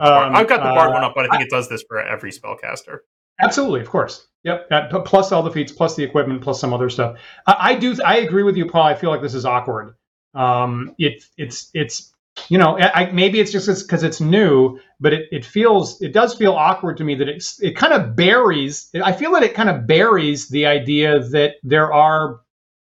[0.00, 2.00] Um, I've got the bard uh, one up, but I think it does this for
[2.00, 2.98] every spellcaster.
[3.40, 4.28] Absolutely, of course.
[4.44, 4.68] Yep.
[4.68, 7.18] That, plus all the feats, plus the equipment, plus some other stuff.
[7.46, 7.96] I, I do.
[8.04, 8.84] I agree with you, Paul.
[8.84, 9.94] I feel like this is awkward.
[10.34, 12.12] Um, it, it's it's
[12.48, 16.34] you know I, maybe it's just because it's new, but it, it feels it does
[16.34, 18.90] feel awkward to me that it's it kind of buries.
[19.04, 22.40] I feel that it kind of buries the idea that there are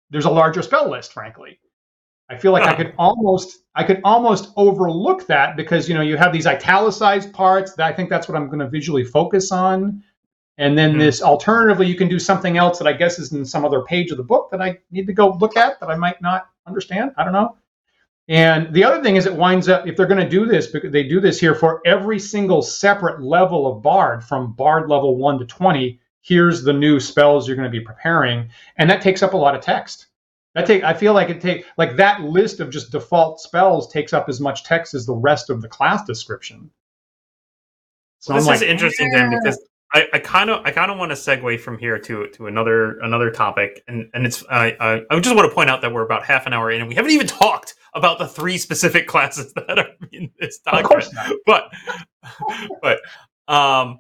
[0.10, 1.14] there's a larger spell list.
[1.14, 1.60] Frankly,
[2.30, 6.18] I feel like I could almost I could almost overlook that because you know you
[6.18, 7.74] have these italicized parts.
[7.74, 10.04] That I think that's what I'm going to visually focus on.
[10.60, 11.00] And then Mhm.
[11.00, 14.10] this alternatively, you can do something else that I guess is in some other page
[14.10, 17.12] of the book that I need to go look at that I might not understand.
[17.16, 17.56] I don't know.
[18.30, 20.92] And the other thing is, it winds up if they're going to do this, because
[20.92, 25.40] they do this here for every single separate level of Bard, from Bard level one
[25.40, 26.00] to twenty.
[26.22, 29.56] Here's the new spells you're going to be preparing, and that takes up a lot
[29.56, 30.08] of text.
[30.56, 34.12] That take I feel like it take like that list of just default spells takes
[34.12, 36.70] up as much text as the rest of the class description.
[38.20, 39.60] So this I'm is like, interesting then "Eh." because
[39.94, 43.32] I kind of I kind of want to segue from here to to another another
[43.32, 46.24] topic and and it's I I, I just want to point out that we're about
[46.26, 49.80] half an hour in and we haven't even talked about the three specific classes that
[49.80, 50.88] are in this Of document.
[50.90, 51.34] course not.
[51.46, 51.72] but
[52.82, 53.00] but
[53.54, 53.98] um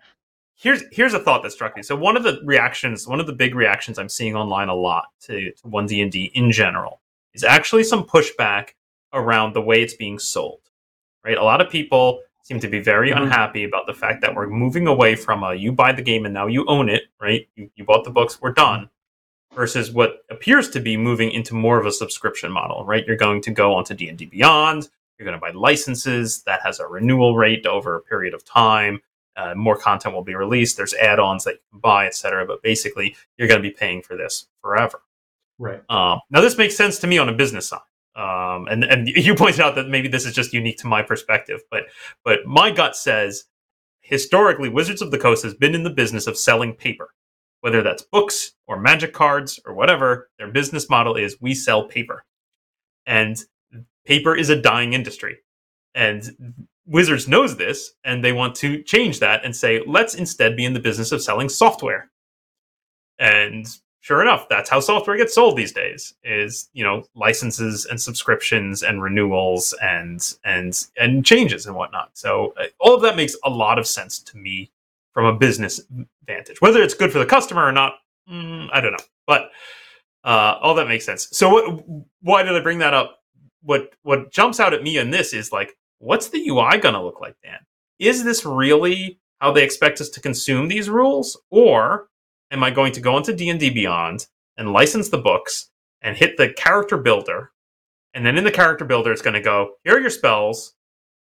[0.56, 3.34] here's here's a thought that struck me so one of the reactions one of the
[3.34, 7.00] big reactions i'm seeing online a lot to, to 1d&d in general
[7.34, 8.70] is actually some pushback
[9.14, 10.60] around the way it's being sold
[11.24, 13.24] right a lot of people seem to be very Mhm.
[13.24, 16.34] unhappy about the fact that we're moving away from a you buy the game and
[16.34, 18.90] now you own it right you, you bought the books we're done
[19.54, 23.42] versus what appears to be moving into more of a subscription model right you're going
[23.42, 27.66] to go onto d&d beyond you're going to buy licenses that has a renewal rate
[27.66, 29.02] over a period of time.
[29.36, 30.78] Uh, more content will be released.
[30.78, 32.46] There's add-ons that you can buy, etc.
[32.46, 35.02] But basically, you're going to be paying for this forever.
[35.58, 35.82] Right.
[35.90, 37.80] Um, now, this makes sense to me on a business side.
[38.18, 41.62] Um, and and you pointed out that maybe this is just unique to my perspective,
[41.72, 41.84] but
[42.26, 43.46] but my gut says
[44.02, 47.14] historically, Wizards of the Coast has been in the business of selling paper,
[47.62, 50.30] whether that's books or magic cards or whatever.
[50.40, 52.26] Their business model is we sell paper,
[53.06, 53.38] and
[54.06, 55.38] paper is a dying industry,
[55.94, 60.66] and Wizards knows this, and they want to change that and say let's instead be
[60.66, 62.10] in the business of selling software.
[63.20, 63.68] And
[64.00, 66.14] sure enough, that's how software gets sold these days.
[66.24, 72.12] Is you know licenses and subscriptions and renewals and and and changes and whatnot.
[72.18, 74.72] So uh, all of that makes a lot of sense to me
[75.14, 75.82] from a business
[76.26, 76.62] vantage.
[76.62, 77.96] Whether it's good for the customer or not,
[78.30, 79.06] mm, I don't know.
[79.26, 79.50] But
[80.24, 81.30] uh, all that makes sense.
[81.32, 81.86] So what,
[82.22, 83.20] why did I bring that up?
[83.64, 87.02] What what jumps out at me in this is like, what's the UI going to
[87.02, 87.60] look like, Dan?
[87.98, 92.10] Is this really how they expect us to consume these rules, or
[92.52, 95.70] am I going to go into D and D Beyond and license the books
[96.02, 97.52] and hit the character builder,
[98.14, 100.74] and then in the character builder, it's going to go, here are your spells.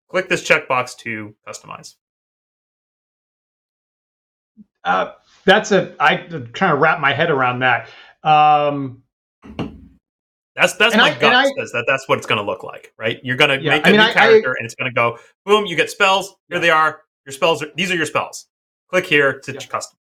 [0.10, 1.96] Click this checkbox to customize.
[4.84, 5.12] Uh,
[5.46, 6.16] that's a I
[6.54, 7.90] trying to wrap my head around that.
[8.24, 9.04] Um,
[10.56, 12.64] That's that's And my I- gut I- says that that's what it's going to look
[12.64, 13.20] like, right?
[13.24, 14.90] You're going to Yeah, make I a mean, new I- I- character, and it's going
[14.90, 16.30] to go, boom, you get spells.
[16.48, 16.60] Here Yeah.
[16.62, 17.02] they are.
[17.26, 17.62] Your spells.
[17.62, 18.48] Are, these are your spells.
[18.90, 19.60] Click here to Yeah.
[19.60, 19.94] customize.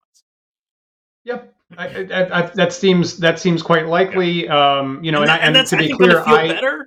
[1.27, 1.55] Yep.
[1.77, 4.49] I, I, I, that seems that seems quite likely.
[4.49, 6.87] Um, you know, and, and, that's to be clear, I, better.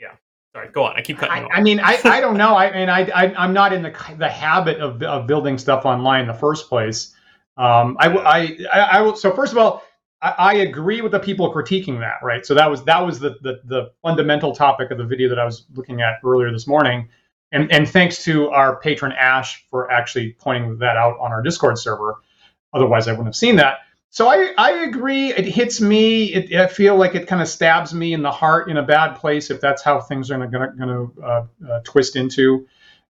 [0.00, 0.12] Yeah,
[0.54, 0.68] sorry.
[0.68, 0.96] Go on.
[0.96, 1.50] I keep cutting I, off.
[1.52, 2.56] I mean, I, I don't know.
[2.56, 6.22] I mean, I, I I'm not in the the habit of, of building stuff online
[6.22, 7.14] in the first place.
[7.58, 9.14] Um, I, I, I, I will.
[9.14, 9.84] So first of all,
[10.22, 12.20] I, I agree with the people critiquing that.
[12.22, 12.46] Right.
[12.46, 15.44] So that was that was the, the the fundamental topic of the video that I
[15.44, 17.10] was looking at earlier this morning.
[17.52, 21.76] And and thanks to our patron Ash for actually pointing that out on our Discord
[21.76, 22.22] server.
[22.72, 23.78] Otherwise, I wouldn't have seen that.
[24.10, 25.32] So I, I agree.
[25.32, 26.32] It hits me.
[26.32, 29.14] It, I feel like it kind of stabs me in the heart in a bad
[29.14, 32.66] place if that's how things are going to uh, uh, twist into.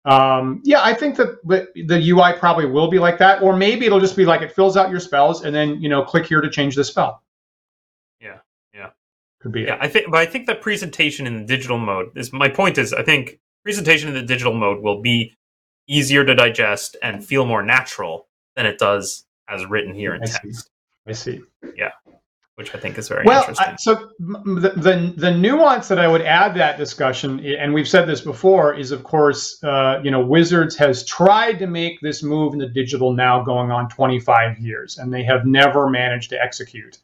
[0.04, 3.86] Um, yeah, I think that the, the UI probably will be like that, or maybe
[3.86, 6.40] it'll just be like it fills out your spells and then you know click here
[6.40, 7.22] to change the spell.
[8.20, 8.38] Yeah,
[8.74, 8.90] yeah.
[9.40, 9.78] could be Yeah, it.
[9.80, 12.76] I think, but I think that presentation in the digital mode is my point.
[12.76, 15.34] Is I think presentation in the digital mode will be
[15.88, 20.26] easier to digest and feel more natural than it does as written here in I
[20.26, 20.38] see.
[20.42, 20.70] text,
[21.06, 21.40] I see.
[21.76, 21.90] Yeah,
[22.56, 23.66] which I think is very Well, interesting.
[23.66, 27.88] I, so the, the the nuance that I would add to that discussion, and we've
[27.88, 32.22] said this before, is of course, uh, you know, Wizards has tried to make this
[32.22, 36.40] move in the digital now going on 25 years, and they have never managed to
[36.40, 36.98] execute.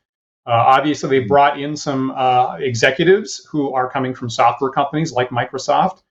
[0.47, 5.29] Uh, obviously, they brought in some uh, executives who are coming from software companies like
[5.31, 6.03] Microsoft.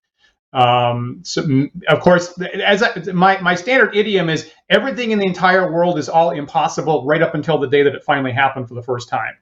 [0.51, 5.71] Um, so, of course, as I, my my standard idiom is, everything in the entire
[5.71, 8.81] world is all impossible right up until the day that it finally happened for the
[8.81, 9.35] first time.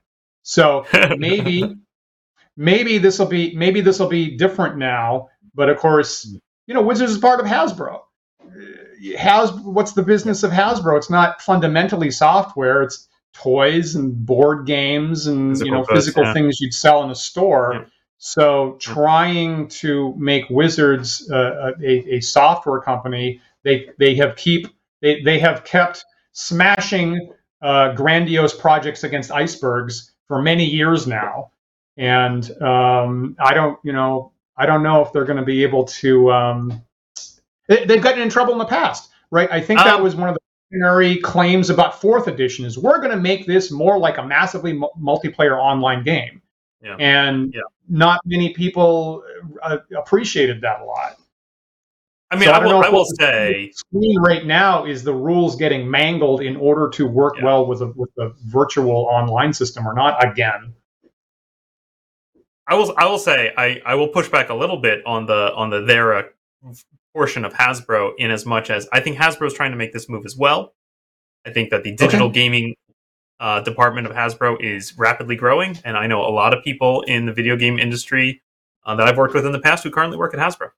[0.43, 0.86] So
[1.17, 1.76] maybe
[2.58, 5.30] maybe this will be maybe this will be different now.
[5.54, 6.26] But of course,
[6.65, 8.02] you know, Wizards is part of Hasbro.
[8.41, 10.98] Uh, Has what's the business of Hasbro?
[10.98, 12.84] It's not fundamentally software.
[12.84, 16.34] It's toys and board games and Physical you know goods, physical yeah.
[16.34, 17.72] things you'd sell in a store.
[17.74, 17.86] Yeah.
[18.17, 24.67] So trying to make Wizards uh, a, a software company, they they have keep
[25.01, 31.51] they, they have kept smashing uh, grandiose projects against icebergs for many years now,
[31.95, 35.86] and um, I don't you know I don't know if they're going to be able
[35.86, 36.32] to.
[36.32, 36.82] Um,
[37.67, 39.51] they, they've gotten in trouble in the past, right?
[39.51, 42.97] I think that Um, was one of the primary claims about fourth edition is we're
[42.97, 46.41] going to make this more like a massively mu- multiplayer online game,
[46.82, 46.96] Yeah.
[47.00, 47.62] and Yeah.
[47.90, 49.24] not many people
[49.63, 51.18] uh, appreciated that a lot.
[52.30, 55.56] I mean, So I don't will, I will say, seeing right now is the rules
[55.56, 57.46] getting mangled in order to work Yeah.
[57.46, 60.74] well with a with a virtual online system or not again.
[62.68, 65.54] I will, I will say, I, I will push back a little bit on the
[65.56, 66.26] on the Thera
[67.13, 70.10] portion of Hasbro, in as much as I think Hasbro is trying to make this
[70.10, 70.74] move as well.
[71.46, 72.76] I think that the digital gaming
[73.39, 77.26] uh, department of Hasbro is rapidly growing, and I know a lot of people in
[77.26, 78.41] the video game industry
[78.86, 80.69] uh, that I've worked with in the past who currently work at Hasbro.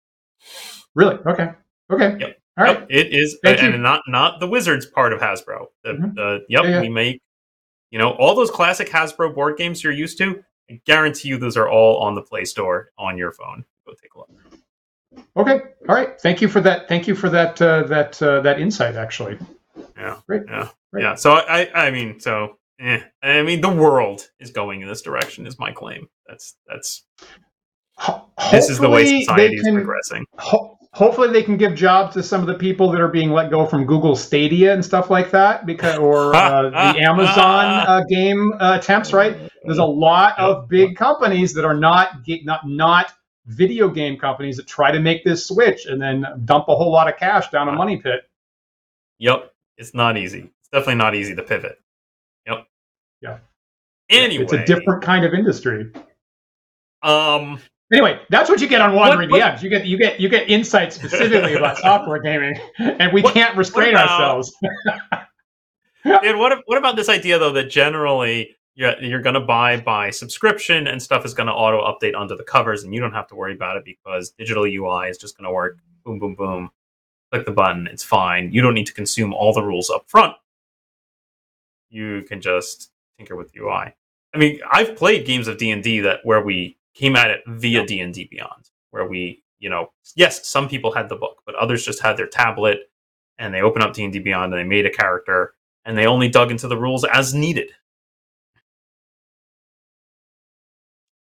[0.95, 1.15] Really?
[1.25, 1.51] Okay.
[1.91, 2.17] Okay.
[2.19, 2.37] Yep.
[2.57, 2.79] All right.
[2.79, 3.79] Yep, it is, Thank and you.
[3.79, 5.67] not not the Wizards part of Hasbro.
[5.83, 6.15] The, Mhm.
[6.15, 6.81] the yep, Yeah, yeah.
[6.81, 7.21] we make
[7.91, 10.43] you know all those classic Hasbro board games you're used to.
[10.69, 13.63] I guarantee you, those are all on the Play Store on your phone.
[13.87, 14.29] Go take a look.
[15.37, 15.61] Okay.
[15.87, 16.19] All right.
[16.21, 16.87] Thank you for that.
[16.87, 17.61] Thank you for that.
[17.61, 18.95] Uh, that uh, that insight.
[18.95, 19.37] Actually.
[19.97, 20.17] Yeah.
[20.27, 20.43] Great.
[20.47, 21.01] Yeah, Right.
[21.03, 21.15] yeah.
[21.15, 22.99] So I, I, mean, so eh.
[23.21, 25.45] I mean, the world is going in this direction.
[25.47, 26.07] Is my claim.
[26.27, 27.05] That's that's
[27.97, 30.25] Ho- this is the way society they is progressing.
[30.37, 33.51] ho- hopefully they can give jobs to some of the people that are being let
[33.51, 38.53] go from Google Stadia and stuff like that, because or uh, the Amazon uh, game
[38.59, 39.11] uh, attempts.
[39.11, 39.35] Right?
[39.63, 43.11] There's a lot of big companies that are not not not
[43.45, 47.09] video game companies that try to make this switch and then dump a whole lot
[47.11, 48.21] of cash down a money pit.
[49.17, 49.48] Yep,
[49.79, 50.39] it's not easy.
[50.59, 51.79] It's definitely not easy to pivot.
[52.45, 52.67] Yep.
[53.21, 53.37] Yeah.
[54.09, 55.91] Anyway, It's a different kind of industry.
[57.01, 57.59] Um.
[57.91, 59.63] Anyway, that's what you get on Wandering What- DMs.
[59.63, 63.57] You get you get you get insights specifically about software gaming, and we What- can't
[63.57, 64.55] restrain what about- ourselves.
[66.05, 70.09] And what what about this idea though that generally you're, you're going to buy by
[70.11, 73.27] subscription and stuff is going to auto update under the covers and you don't have
[73.27, 75.77] to worry about it because digital UI is just going to work.
[76.05, 76.69] Boom, boom, boom.
[77.31, 77.87] Click the button.
[77.87, 78.51] It's fine.
[78.51, 80.35] You don't need to consume all the rules up front.
[81.89, 83.93] You can just tinker with UI.
[84.33, 87.41] I mean, I've played games of D and D that where we came at it
[87.47, 91.41] via D and D Beyond, where we, you know, yes, some people had the book,
[91.45, 92.91] but others just had their tablet
[93.37, 95.53] and they opened up D and D Beyond and they made a character
[95.85, 97.71] and they only dug into the rules as needed.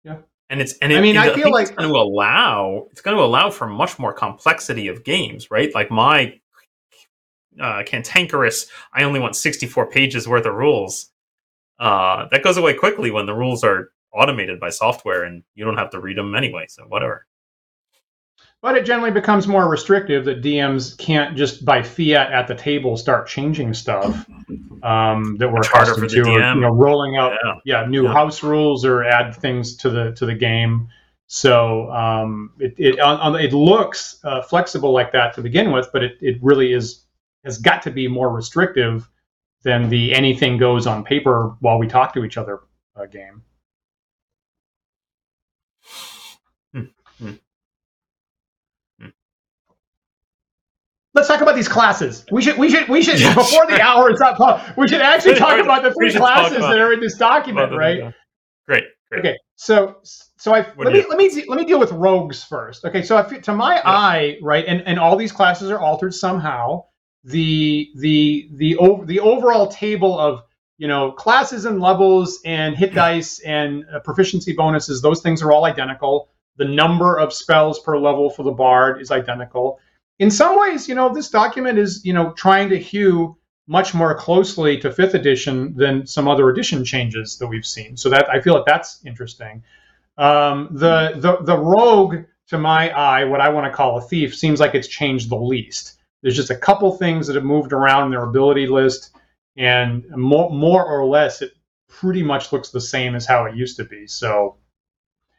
[0.03, 0.17] Yeah.
[0.49, 3.17] And it's and it, I mean, I feel it's like- going to allow it's going
[3.17, 5.73] to allow for much more complexity of games, right?
[5.73, 6.39] Like my
[7.59, 11.11] uh, cantankerous, I only want sixty four pages worth of rules.
[11.79, 15.77] Uh, that goes away quickly when the rules are automated by software and you don't
[15.77, 16.65] have to read them anyway.
[16.69, 17.25] So whatever.
[18.66, 22.97] But it generally becomes more restrictive that DMs can't just by fiat at the table
[22.97, 24.26] start changing stuff
[24.82, 27.53] um, that we're Much accustomed to, or, you know, rolling out Yeah.
[27.63, 28.13] yeah new Yeah.
[28.13, 30.88] house rules or add things to the to the game.
[31.28, 36.01] So um, it it, on, it looks uh, flexible like that to begin with, but
[36.03, 37.05] it, it really is
[37.43, 39.07] has got to be more restrictive
[39.61, 42.61] than the anything goes on paper while we talk to each other
[42.95, 43.43] uh, game.
[51.16, 52.26] Let's talk about these classes.
[52.30, 53.82] We should we should we should Yeah, before the sure.
[53.82, 54.78] hour is up.
[54.78, 58.13] We should actually talk about the three classes that are in this document, right?
[58.68, 59.20] Great, great.
[59.20, 62.43] Okay, so so I What let me you- let me let me deal with rogues
[62.43, 62.84] first.
[62.84, 66.84] Okay, so if, to my eye, right, and, and all these classes are altered somehow.
[67.24, 70.43] The the the over, the overall table of
[70.78, 75.51] you know classes and levels and hit dice and uh, proficiency bonuses, those things are
[75.51, 76.30] all identical.
[76.57, 79.80] The number of spells per level for the bard is identical.
[80.20, 83.38] In some ways, you know, this document is you know trying to hew
[83.68, 87.97] much more closely to fifth edition than some other edition changes that we've seen.
[87.97, 89.63] So that I feel like that's interesting.
[90.18, 94.36] Um, the the the rogue, to my eye, what I want to call a thief,
[94.36, 95.97] seems like it's changed the least.
[96.22, 99.16] There's just a couple things that have moved around in their ability list,
[99.57, 101.51] and more more or less, it
[101.88, 104.07] pretty much looks the same as how it used to be.
[104.07, 104.57] So.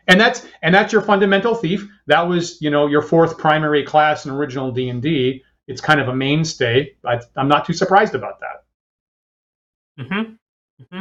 [0.08, 1.88] And that's and that's your fundamental thief.
[2.06, 5.42] That was you know your fourth primary class in original D and D.
[5.68, 6.94] It's kind of a mainstay.
[7.04, 8.64] I, I'm not too surprised about that.
[10.04, 10.32] Mm-hmm.
[10.94, 11.00] hmm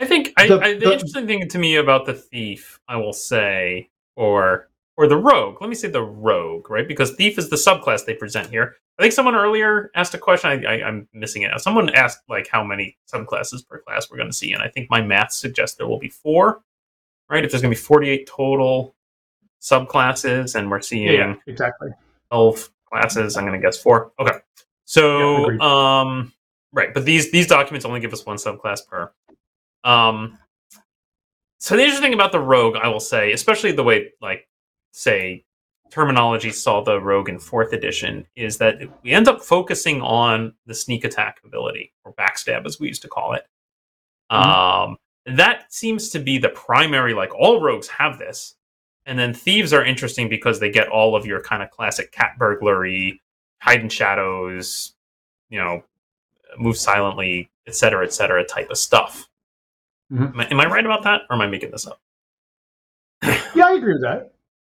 [0.00, 3.12] I think The- I, the, the- interesting thing to me about the thief, I will
[3.12, 5.58] say, or or the rogue.
[5.60, 6.88] Let me say the rogue, right?
[6.88, 8.74] Because thief is the subclass they present here.
[8.98, 10.50] I think someone earlier asked a question.
[10.66, 11.48] I, I, I'm missing it.
[11.52, 11.56] now.
[11.58, 14.90] Someone asked like how many subclasses per class we're going to see, and I think
[14.90, 16.62] my math suggests there will be four.
[17.30, 17.44] Right?
[17.44, 18.94] If there's going to be 48 total
[19.60, 21.90] subclasses, and we're seeing Yeah, exactly.
[22.30, 23.36] 12 classes.
[23.36, 24.12] I'm going to guess four.
[24.18, 24.38] Okay.
[24.84, 25.60] So, agreed.
[25.60, 26.32] um,
[26.72, 29.12] right, but these these documents only give us one subclass per.
[29.84, 30.38] Um,
[31.58, 34.48] so the interesting thing about the rogue, I will say, especially the way like
[34.92, 35.44] say
[35.90, 40.74] terminology saw the rogue in fourth edition, is that we end up focusing on the
[40.74, 43.46] sneak attack ability or backstab, as we used to call it.
[44.30, 44.96] Um,
[45.36, 47.14] that seems to be the primary.
[47.14, 48.54] Like all rogues have this,
[49.06, 52.38] and then thieves are interesting because they get all of your kind of classic cat
[52.38, 53.20] burglary,
[53.60, 54.94] hide in shadows,
[55.50, 55.82] you know,
[56.58, 59.28] move silently, et cetera, et cetera, type of stuff.
[60.12, 60.32] Mhm.
[60.32, 62.00] Am, I, am I right about that, or am I making this up?
[63.54, 64.32] Yeah, I agree with that.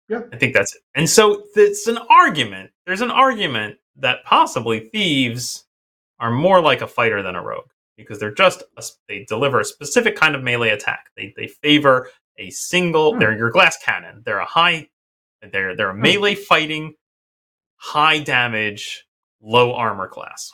[0.07, 0.81] Yeah i think that's it.
[0.95, 2.71] And so it's an argument.
[2.85, 5.65] There's an argument that possibly thieves
[6.19, 7.69] are more like a fighter than a rogue
[7.99, 11.07] because they're just a, they deliver a specific kind of melee attack.
[11.15, 13.13] They they favor a single.
[13.13, 13.19] Hmm.
[13.19, 14.23] They're your glass cannon.
[14.25, 14.89] They're a high.
[15.51, 16.95] They're they're a melee fighting,
[17.75, 19.05] high damage,
[19.41, 20.51] low armor class.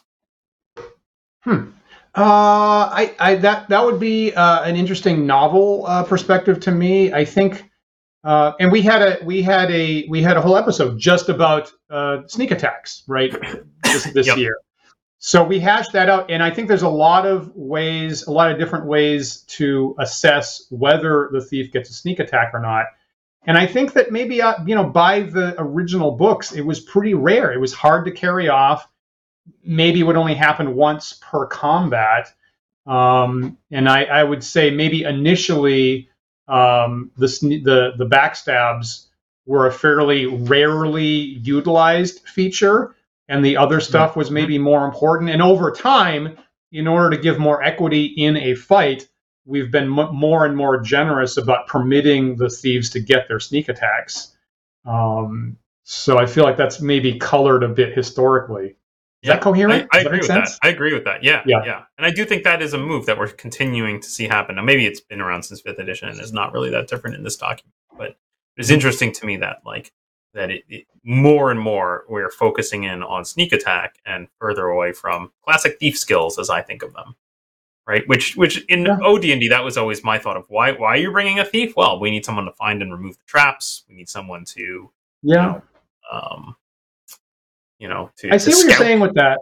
[1.44, 1.70] Hmm.
[2.18, 7.12] Uh, I, I that that would be uh, an interesting novel uh, perspective to me.
[7.12, 7.70] I think,
[8.24, 11.72] uh, and we had a we had a we had a whole episode just about
[11.90, 13.36] uh, sneak attacks, right?
[13.84, 14.38] This, this Yep.
[14.38, 14.58] year.
[15.20, 18.52] So we hashed that out, and I think there's a lot of ways, a lot
[18.52, 22.86] of different ways to assess whether the thief gets a sneak attack or not.
[23.48, 27.14] And I think that maybe, uh, you know, by the original books, it was pretty
[27.14, 27.54] rare.
[27.54, 28.88] It was hard to carry off.
[29.64, 32.34] Maybe it would only happen once per combat.
[32.88, 36.10] Um, and I, I would say maybe initially
[36.48, 37.28] um, the,
[37.64, 39.08] the the backstabs
[39.46, 42.95] were a fairly rarely utilized feature,
[43.28, 45.30] and the other stuff was maybe more important.
[45.30, 46.38] And over time,
[46.72, 49.08] in order to give more equity in a fight,
[49.46, 53.70] we've been m- more and more generous about permitting the thieves to get their sneak
[53.70, 54.36] attacks.
[54.86, 58.76] Um, so I feel like that's maybe colored a bit historically.
[59.24, 59.88] Is that coherent?
[59.92, 60.52] I, I that agree with sense?
[60.60, 60.68] that.
[60.68, 61.24] I agree with that.
[61.24, 61.64] Yeah, Yeah.
[61.66, 64.56] yeah, And I do think that is a move that we're continuing to see happen.
[64.56, 67.24] Now, maybe it's been around since fifth edition and is not really that different in
[67.24, 68.18] this document, but
[68.56, 69.92] it's interesting to me that like
[70.36, 74.92] that it, it more and more we're focusing in on sneak attack and further away
[74.94, 77.16] from classic thief skills as I think of them.
[77.88, 78.98] Right, which which in Yeah.
[79.04, 81.74] OD&D that was always my thought of why why are you bringing a thief?
[81.78, 83.84] Well, we need someone to find and remove the traps.
[83.88, 85.36] We need someone to you Yeah.
[85.46, 85.62] know,
[86.12, 86.56] um,
[87.78, 89.40] you know, to I see what you're saying with that.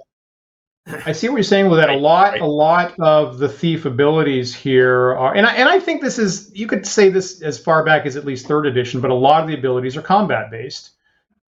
[0.86, 1.90] I see what you're saying with that.
[1.90, 6.02] A lot, a lot of the thief abilities here are, and I, and I think
[6.02, 9.10] this is, you could say this as far back as at least third edition, but
[9.10, 10.92] a lot of the abilities are combat based.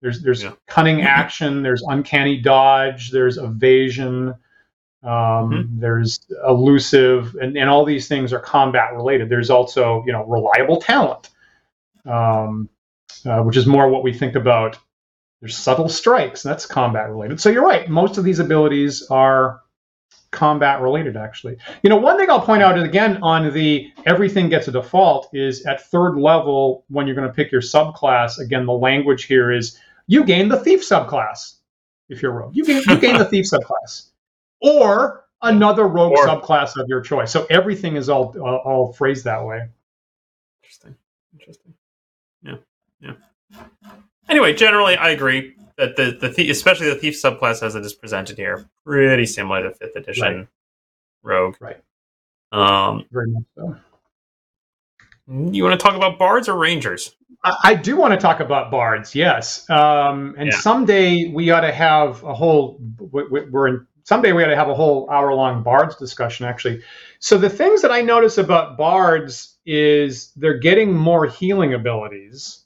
[0.00, 0.52] There's there's Yeah.
[0.66, 4.28] cunning action, there's uncanny dodge, there's evasion,
[5.02, 5.10] um,
[5.50, 5.80] Mm-hmm.
[5.80, 9.28] there's elusive, and, and all these things are combat related.
[9.28, 11.30] There's also you know reliable talent.
[12.06, 12.68] Um,
[13.24, 14.78] uh, which is more what we think about.
[15.40, 17.40] There's subtle strikes, that's combat related.
[17.40, 17.88] So you're right.
[17.88, 19.60] Most of these abilities are
[20.30, 21.56] combat related, actually.
[21.82, 25.64] You know, one thing I'll point out again on the everything gets a default is
[25.66, 28.38] at third level when you're going to pick your subclass.
[28.38, 31.56] Again, the language here is you gain the thief subclass
[32.08, 32.56] if you're rogue.
[32.56, 34.10] You gain, you gain the thief subclass,
[34.60, 37.30] or another rogue or, subclass of your choice.
[37.30, 39.68] So everything is all all, all phrased that way.
[40.62, 40.96] Interesting.
[41.32, 41.74] Interesting.
[42.42, 42.56] Yeah.
[43.00, 43.12] Yeah.
[44.28, 47.94] Anyway, generally, I agree that the the thief, especially the thief subclass as it is
[47.94, 50.48] presented here, pretty similar to fifth edition right.
[51.22, 51.56] rogue.
[51.60, 51.82] Right.
[52.52, 53.76] Um, Very much so.
[55.28, 57.16] You want to talk about bards or rangers?
[57.42, 59.14] I, I do want to talk about bards.
[59.14, 59.68] Yes.
[59.68, 60.58] Um, and yeah.
[60.58, 62.80] someday we ought to have a whole.
[62.98, 63.86] We're in.
[64.04, 66.46] Someday we ought to have a whole hour long bards discussion.
[66.46, 66.82] Actually,
[67.18, 72.65] so the things that I notice about bards is they're getting more healing abilities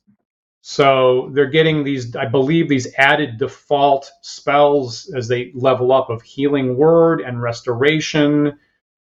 [0.62, 6.22] so they're getting these, I believe, these added default spells as they level up of
[6.22, 8.58] healing word and restoration.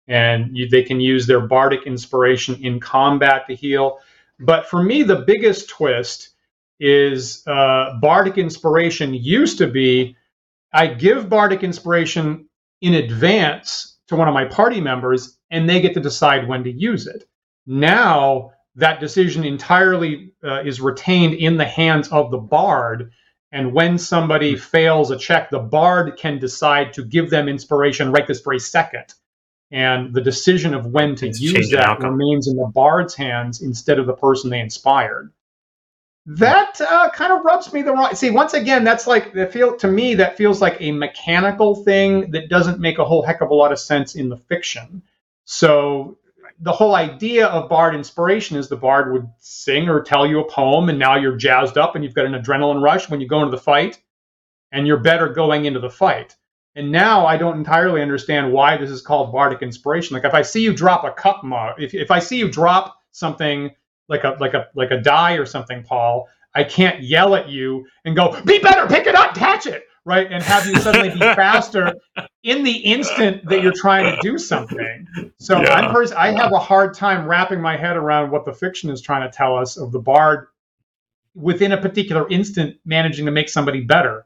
[0.07, 3.99] And you, they can use their bardic inspiration in combat to heal.
[4.39, 6.31] But for me, the biggest twist
[6.79, 10.15] is uh, bardic inspiration used to be
[10.73, 12.49] I give bardic inspiration
[12.83, 16.71] in advance to one of my party members, and they get to decide when to
[16.71, 17.25] use it.
[17.67, 23.11] Now, that decision entirely uh, is retained in the hands of the bard.
[23.53, 24.63] And when somebody mm-hmm.
[24.63, 29.15] fails a check, the bard can decide to give them inspiration right this very second.
[29.73, 33.99] And the decision of when to it's use that remains in the bard's hands instead
[33.99, 35.33] of the person they inspired.
[36.27, 38.15] That uh, kind of rubs me the wrong.
[38.15, 42.33] See, once again, that's like the feel to me that feels like a mechanical thing
[42.33, 45.03] that doesn't make a whole heck of a lot of sense in the fiction.
[45.45, 46.19] So
[46.61, 50.51] the whole idea of bard inspiration is the bard would sing or tell you a
[50.51, 53.43] poem and now you're jazzed up and you've got an adrenaline rush when you go
[53.43, 54.01] into the fight
[54.73, 56.37] and you're better going into the fight.
[56.75, 60.15] And now i don't entirely understand why this is called bardic inspiration.
[60.15, 62.97] Like if i see you drop a cup mug if, if i see you drop
[63.13, 63.71] something
[64.09, 67.87] like a like a like a die or something paul i can't yell at you
[68.05, 70.31] and go be better pick it up catch it right?
[70.31, 71.93] And have you suddenly be faster
[72.45, 75.07] in the instant that you're trying to do something.
[75.39, 75.75] So yeah.
[75.75, 79.03] I'm pers- I have a hard time wrapping my head around what the fiction is
[79.03, 80.47] trying to tell us of the bard
[81.35, 84.25] within a particular instant managing to make somebody better.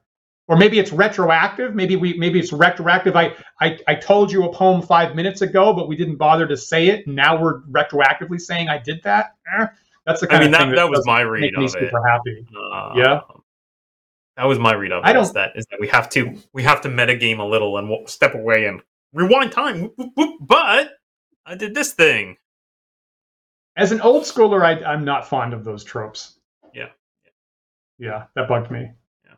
[0.48, 1.74] Or maybe it's retroactive.
[1.74, 3.16] Maybe we maybe it's retroactive.
[3.16, 6.56] I, I I told you a poem five minutes ago, but we didn't bother to
[6.56, 7.06] say it.
[7.06, 9.36] And now we're retroactively saying I did that.
[9.58, 9.66] Eh,
[10.04, 11.60] that's the kind I mean, of thing that, that, that was my read make of
[11.60, 11.70] me it.
[11.70, 12.44] super happy.
[12.54, 13.20] Uh, yeah.
[14.41, 15.07] That was my read of it.
[15.07, 17.76] I don't, is that is that we have to we have to metagame a little
[17.76, 18.80] and step away and
[19.12, 19.91] rewind time.
[20.41, 20.93] But
[21.45, 22.38] I did this thing.
[23.76, 26.38] As an old schooler, I, I'm not fond of those tropes.
[26.72, 26.88] Yeah.
[27.99, 28.91] Yeah, that bugged me.
[29.26, 29.34] Yeah.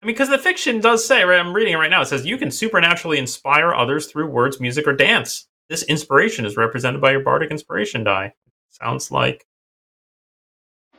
[0.00, 1.40] I mean, because the fiction does say, right?
[1.40, 2.02] I'm reading it right now.
[2.02, 5.48] It says you can supernaturally inspire others through words, music, or dance.
[5.68, 8.34] This inspiration is represented by your bardic inspiration die.
[8.70, 9.44] Sounds like.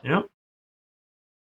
[0.04, 0.24] Yeah.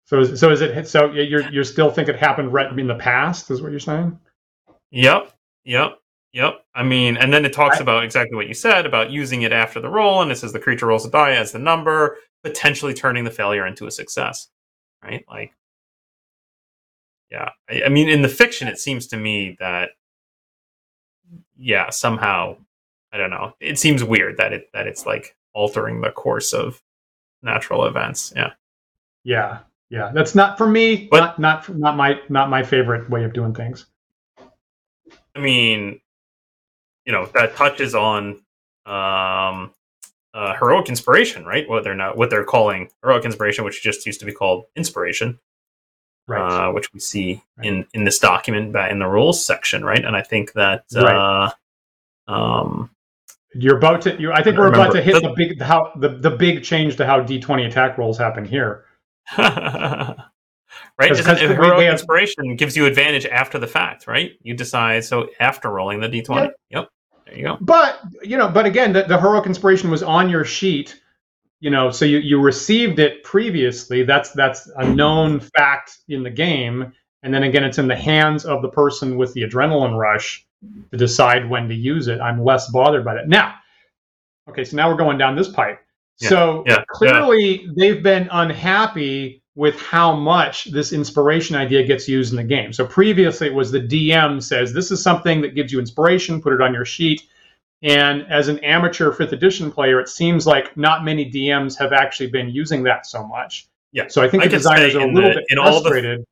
[0.06, 2.96] So is, so is it so you're you still think it happened right in the
[2.96, 3.50] past?
[3.50, 4.20] Is what you're saying?
[4.92, 5.34] Yep,
[5.64, 6.00] yep,
[6.34, 6.66] yep.
[6.76, 9.54] I mean, and then it talks I, about exactly what you said about using it
[9.54, 12.94] after the roll, and it says the creature rolls a die as the number, potentially
[12.94, 14.50] turning the failure into a success.
[15.02, 15.26] Right?
[15.30, 15.54] Like,
[17.32, 17.50] yeah.
[17.70, 19.92] I, I mean, in the fiction, it seems to me that,
[21.58, 22.58] yeah, somehow,
[23.12, 23.54] I don't know.
[23.60, 26.82] It seems weird that it that it's like altering the course of
[27.42, 28.34] natural events.
[28.36, 28.52] Yeah.
[29.26, 29.60] Yeah,
[29.94, 31.08] yeah, that's not for me.
[31.12, 33.86] But, not not not my not my favorite way of doing things.
[35.36, 36.02] I mean,
[37.06, 38.42] you know, that touches on
[38.88, 39.72] um,
[40.34, 41.70] uh, heroic inspiration, right?
[41.70, 45.40] What they're not what they're calling heroic inspiration, which just used to be called inspiration,
[46.28, 46.70] right?
[46.70, 47.68] Uh, which we see right.
[47.68, 50.04] in in this document in the rules section, right?
[50.04, 51.52] And I think that right.
[52.28, 52.90] uh, um,
[53.54, 54.20] you're about to.
[54.20, 56.64] You, I think I we're about to hit the, the big how the the big
[56.64, 58.86] change to how D twenty attack rolls happen here.
[59.38, 61.12] right?
[61.12, 64.32] Isn't heroic inspiration gives you advantage after the fact, right?
[64.42, 66.44] You decide so after rolling the d20.
[66.44, 66.56] Yep.
[66.70, 66.90] yep.
[67.26, 67.58] There you go.
[67.62, 71.00] But you know, but again, the, the heroic inspiration was on your sheet,
[71.60, 74.04] you know, so you, you received it previously.
[74.04, 76.92] That's that's a known fact in the game.
[77.24, 80.46] And then again, it's in the hands of the person with the adrenaline rush
[80.92, 82.20] to decide when to use it.
[82.20, 83.30] I'm less bothered by that.
[83.30, 83.56] Now,
[84.50, 85.80] okay, so now we're going down this pipe.
[86.18, 87.72] So yeah, clearly yeah.
[87.76, 92.74] they've been unhappy with how much this inspiration idea gets used in the game.
[92.74, 96.54] So previously it was the DM says this is something that gives you inspiration, put
[96.54, 97.22] it on your sheet.
[97.84, 102.28] And as an amateur fifth edition player, it seems like not many DMs have actually
[102.28, 103.68] been using that so much.
[103.92, 104.08] Yeah.
[104.08, 106.26] So I think I the designers are a little the- bit in all the- frustrated.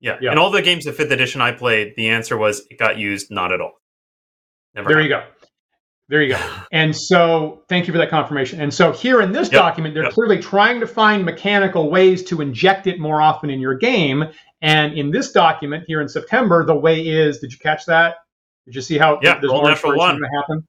[0.00, 0.16] Yeah.
[0.20, 0.32] Yeah.
[0.32, 3.30] In all the games of fifth edition I played, the answer was it got used
[3.30, 3.80] not at all.
[4.74, 4.88] Never.
[4.90, 5.24] There you go.
[6.10, 6.40] There you go.
[6.72, 8.60] And so, thank you for that confirmation.
[8.60, 10.12] And so, here in this Yep, document, they're yep.
[10.12, 14.24] clearly trying to find mechanical ways to inject it more often in your game.
[14.62, 18.16] And in this document here in September, the way is did you catch that?
[18.64, 20.18] Did you see how Yeah, there's more natural inspiration one.
[20.18, 20.68] going to happen?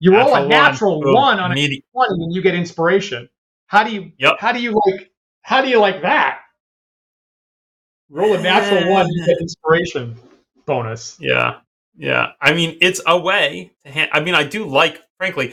[0.00, 3.28] You roll a natural boom, one on a immediate- 20 and you get inspiration.
[3.66, 4.36] How do you Yep.
[4.38, 5.10] how do you like
[5.42, 6.40] how do you like that?
[8.10, 10.16] Roll a natural one, you get inspiration
[10.66, 11.16] bonus.
[11.20, 11.56] Yeah.
[11.98, 12.32] Yeah.
[12.40, 15.52] I mean, it's a way to ha- I mean, I do like, frankly,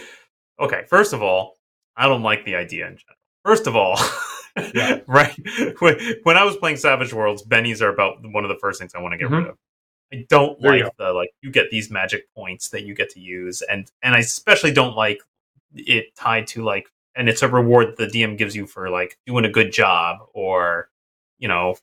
[0.60, 1.58] okay, first of all,
[1.98, 3.18] I don't like the idea in general.
[3.44, 3.98] First of all,
[4.74, 5.00] Yeah.
[5.08, 5.36] right?
[5.80, 8.94] When, when I was playing Savage Worlds, bennies are about one of the first things
[8.96, 9.38] I want to get Mhm.
[9.40, 9.58] rid of.
[10.14, 13.20] I don't There like the like you get these magic points that you get to
[13.20, 15.20] use, and and I especially don't like
[15.76, 19.46] it tied to like and it's a reward the DM gives you for like doing
[19.46, 20.90] a good job or
[21.40, 21.76] you know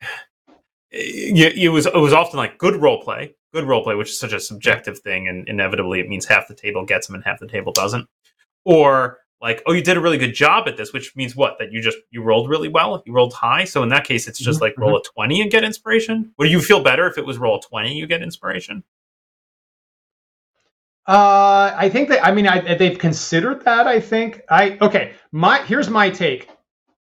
[0.90, 4.18] it, it was it was often like good role play, good role play, which is
[4.18, 7.40] such a subjective thing, and inevitably it means half the table gets them and half
[7.40, 8.08] the table doesn't.
[8.64, 11.58] Or like, oh, you did a really good job at this, which means what?
[11.58, 13.64] That you just you rolled really well, you rolled high.
[13.64, 16.32] So in that case, it's just Mhm, like roll a twenty and get inspiration.
[16.38, 18.84] Would you feel better if it was roll a twenty, you get inspiration?
[21.06, 23.86] Uh, I think that I mean I, they've considered that.
[23.86, 25.12] I think I okay.
[25.32, 26.48] My here's my take.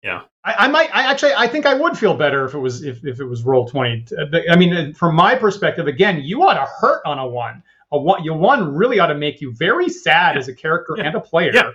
[0.02, 0.22] Yeah.
[0.46, 0.94] I, I might.
[0.94, 3.42] I actually I think I would feel better if it was if, if it was
[3.42, 4.06] roll twenty.
[4.50, 7.62] I mean, from my perspective, again, you ought to hurt on a one.
[7.92, 10.40] A one, your one really ought to make you very sad Yeah.
[10.40, 11.04] as a character Yeah.
[11.04, 11.50] and a player.
[11.52, 11.70] Yeah.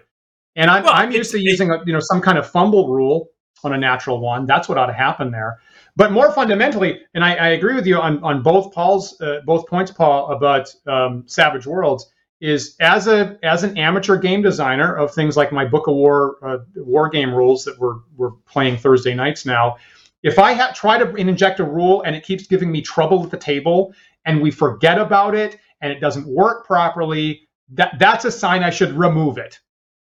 [0.55, 3.29] And I'm Well, I'm used to using a, you know some kind of fumble rule
[3.63, 4.45] on a natural one.
[4.45, 5.59] That's what ought to happen there.
[5.95, 9.67] But more fundamentally, and I, I agree with you on, on both Paul's uh, both
[9.67, 12.09] points, Paul, about um, Savage Worlds.
[12.41, 16.37] Is as a as an amateur game designer of things like my Book of War
[16.41, 19.77] uh, war game rules that we're we're playing Thursday nights now.
[20.23, 23.29] If I ha- try to inject a rule and it keeps giving me trouble at
[23.29, 23.93] the table,
[24.25, 28.69] and we forget about it and it doesn't work properly, that that's a sign I
[28.69, 29.59] should remove it.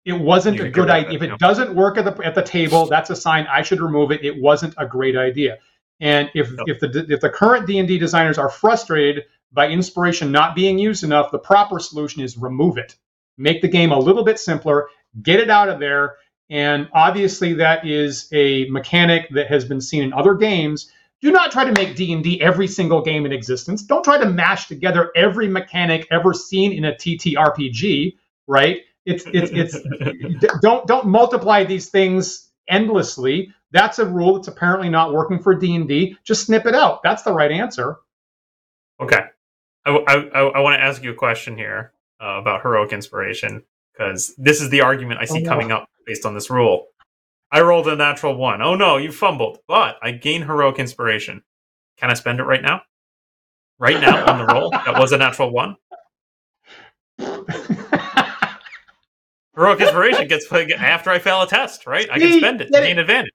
[0.05, 1.17] It wasn't a good idea.
[1.17, 4.13] If it, doesn't work at the at the table, that's a sign I should remove
[4.13, 4.25] it.
[4.25, 5.59] It wasn't a great idea.
[6.01, 10.33] And if if the if the current D and D designers are frustrated by inspiration
[10.33, 12.97] not being used enough, the proper solution is remove it.
[13.39, 14.89] Make the game a little bit simpler.
[15.23, 16.17] Get it out of there.
[16.49, 20.91] And obviously, that is a mechanic that has been seen in other games.
[21.21, 23.83] Do not try to make D and D every single game in existence.
[23.83, 28.17] Don't try to mash together every mechanic ever seen in a TTRPG.
[28.47, 28.83] Right?
[29.05, 33.53] It's it's it's don't don't multiply these things endlessly.
[33.73, 36.17] That's a rule that's apparently not working for D and D.
[36.25, 37.03] Just snip it out.
[37.03, 37.97] That's the right answer.
[39.01, 39.25] Okay.
[39.87, 43.63] I, I, I want to ask you a question here uh, about heroic inspiration
[43.93, 45.49] because this is the argument I see Oh, no.
[45.51, 46.87] coming up based on this rule.
[47.53, 48.61] I rolled a natural one.
[48.61, 51.43] Oh no, you fumbled, but I gain heroic inspiration.
[51.97, 52.83] Can I spend it right now?
[53.79, 55.77] Right now on the roll that was a natural one.
[59.55, 62.07] Heroic inspiration gets played after I fail a test, right?
[62.11, 62.87] I can spend it to Get it.
[62.89, 63.33] gain advantage.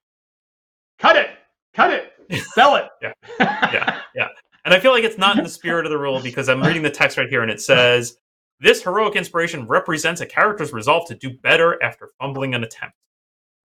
[0.99, 1.29] Cut it.
[1.73, 2.13] Cut it.
[2.53, 2.87] Sell it.
[3.01, 3.13] Yeah.
[3.39, 4.27] yeah, yeah.
[4.65, 6.81] And I feel like it's not in the spirit of the rule because I'm reading
[6.81, 8.17] the text right here and it says
[8.59, 12.95] this heroic inspiration represents a character's resolve to do better after fumbling an attempt.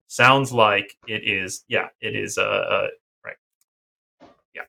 [0.07, 2.87] Sounds like it is, yeah, it is, uh, uh
[3.25, 3.35] right.
[4.53, 4.61] Yeah.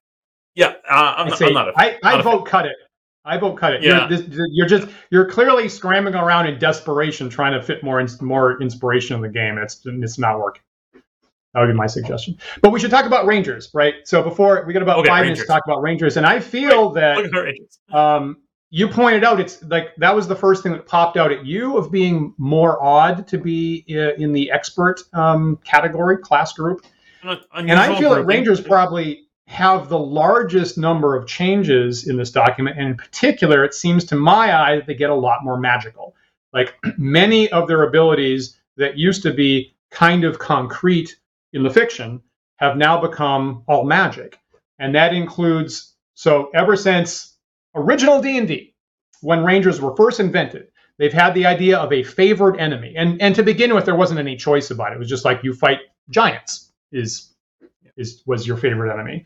[0.54, 2.76] Yeah, uh, I'm, I, not, I'm not a I, I not a vote cut it.
[3.24, 3.82] I vote cut it.
[3.82, 4.08] Yeah.
[4.08, 8.60] You're, this, you're just you're clearly scrambling around in desperation, trying to fit more more
[8.62, 9.58] inspiration in the game.
[9.58, 10.62] It's it's not working.
[11.56, 12.38] That would be my suggestion.
[12.60, 13.94] But we should talk about Rangers, right?
[14.04, 16.90] So before we got about Okay, five minutes to talk about Rangers, and I feel
[16.90, 17.78] that Look at her agents.
[17.92, 18.36] um,
[18.68, 21.78] you pointed out it's like that was the first thing that popped out at you
[21.78, 26.84] of being more odd to be uh, in the expert um, category class group
[27.54, 28.24] and I feel that.
[28.24, 32.78] Rangers probably have the largest number of changes in this document.
[32.78, 36.14] And in particular, it seems to my eye that they get a lot more magical.
[36.52, 41.16] Like many of their abilities that used to be kind of concrete
[41.52, 42.22] in the fiction
[42.56, 44.38] have now become all magic.
[44.78, 47.36] And that includes so ever since
[47.74, 48.74] original D&D,
[49.20, 50.68] when Rangers were first invented,
[50.98, 52.94] they've had the idea of a favored enemy.
[52.96, 54.96] And and to begin with, there wasn't any choice about it.
[54.96, 55.80] It was just like you fight
[56.10, 57.34] giants is
[57.96, 59.24] is was your favorite enemy.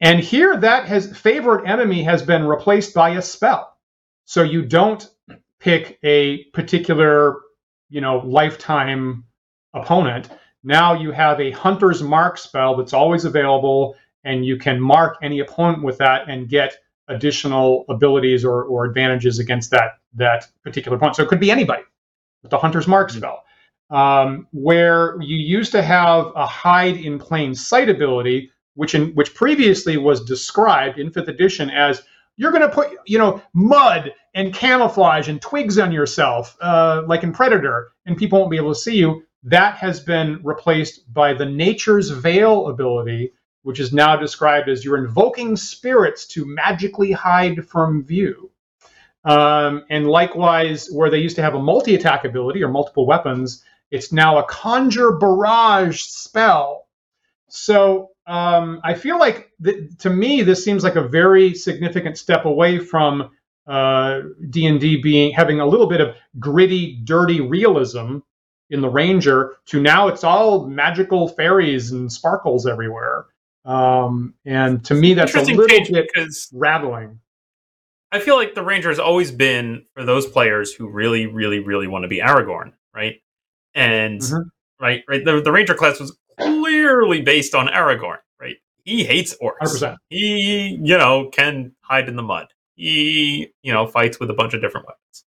[0.00, 3.76] And here that has favorite enemy has been replaced by a spell.
[4.24, 5.06] So you don't
[5.60, 7.36] pick a particular,
[7.88, 9.24] you know, lifetime
[9.74, 10.28] opponent.
[10.64, 15.40] Now you have a hunter's mark spell that's always available and you can mark any
[15.40, 16.76] opponent with that and get
[17.08, 21.16] additional abilities or, or advantages against that that particular opponent.
[21.16, 21.82] So it could be anybody
[22.42, 23.16] with the hunter's mark Mhm.
[23.18, 23.44] spell.
[23.90, 29.34] um, where you used to have a hide in plain sight ability, which in which
[29.34, 32.02] previously was described in fifth edition as
[32.38, 37.22] you're going to put you know mud and camouflage and twigs on yourself uh, like
[37.22, 41.34] in predator and people won't be able to see you that has been replaced by
[41.34, 43.32] the nature's veil ability
[43.62, 48.50] which is now described as you're invoking spirits to magically hide from view.
[49.24, 54.10] Um, and likewise where they used to have a multi-attack ability or multiple weapons it's
[54.10, 56.88] now a conjure barrage spell.
[57.48, 62.46] So um, I feel like th- to me this seems like a very significant step
[62.46, 63.30] away from
[63.66, 68.18] uh, D and D being having a little bit of gritty, dirty realism
[68.70, 73.26] in the Ranger to now it's all magical fairies and sparkles everywhere.
[73.64, 77.20] Um, and to me, that's a little bit because rattling.
[78.10, 81.86] I feel like the Ranger has always been for those players who really, really, really
[81.86, 83.22] want to be Aragorn, right?
[83.74, 84.50] And Mhm.
[84.80, 85.24] right, right.
[85.24, 88.56] The, the Ranger class was clearly based on Aragorn, right?
[88.84, 89.60] He hates orcs.
[89.60, 89.96] 100%.
[90.10, 92.48] He, you know, can hide in the mud.
[92.74, 95.24] He, you know, fights with a bunch of different weapons.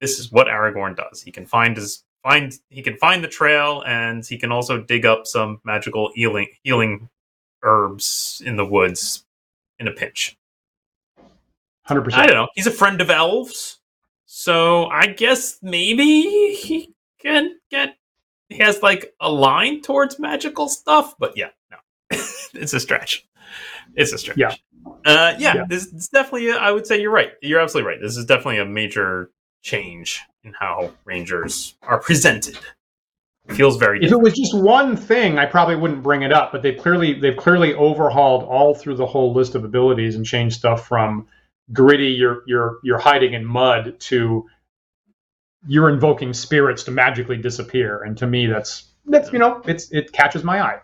[0.00, 1.22] This is what Aragorn does.
[1.22, 5.06] He can find his find he can find the trail and he can also dig
[5.06, 7.08] up some magical healing healing
[7.62, 9.24] herbs in the woods
[9.78, 10.36] in a pinch.
[11.88, 12.12] 100%.
[12.12, 12.48] I don't know.
[12.54, 13.78] He's a friend of elves,
[14.26, 17.96] so I guess maybe he can get.
[18.50, 21.78] He has like a line towards magical stuff, but yeah, no,
[22.10, 23.26] it's a stretch.
[23.94, 24.36] It's a stretch.
[24.36, 24.54] Yeah.
[25.06, 25.54] uh, yeah.
[25.54, 25.64] Yeah.
[25.66, 26.52] This is definitely.
[26.52, 27.32] I would say you're right.
[27.40, 28.00] You're absolutely right.
[28.02, 29.30] This is definitely a major
[29.62, 32.58] change in how rangers are presented.
[33.48, 34.04] It feels very.
[34.04, 36.52] If it was just one thing, I probably wouldn't bring it up.
[36.52, 40.56] But they clearly they've clearly overhauled all through the whole list of abilities and changed
[40.58, 41.26] stuff from
[41.72, 44.46] gritty, you're you're you're hiding in mud to
[45.66, 48.02] you're invoking spirits to magically disappear.
[48.02, 50.80] And to me, that's that's you know it's it catches my eye.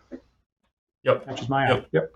[1.04, 1.26] Yep.
[1.26, 1.78] Catches my Yep.
[1.78, 1.86] eye.
[1.92, 2.12] Yep.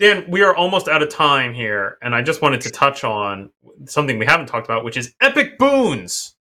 [0.00, 3.50] Dan, we are almost out of time here, and I just wanted to touch on
[3.86, 6.36] something we haven't talked about, which is epic boons.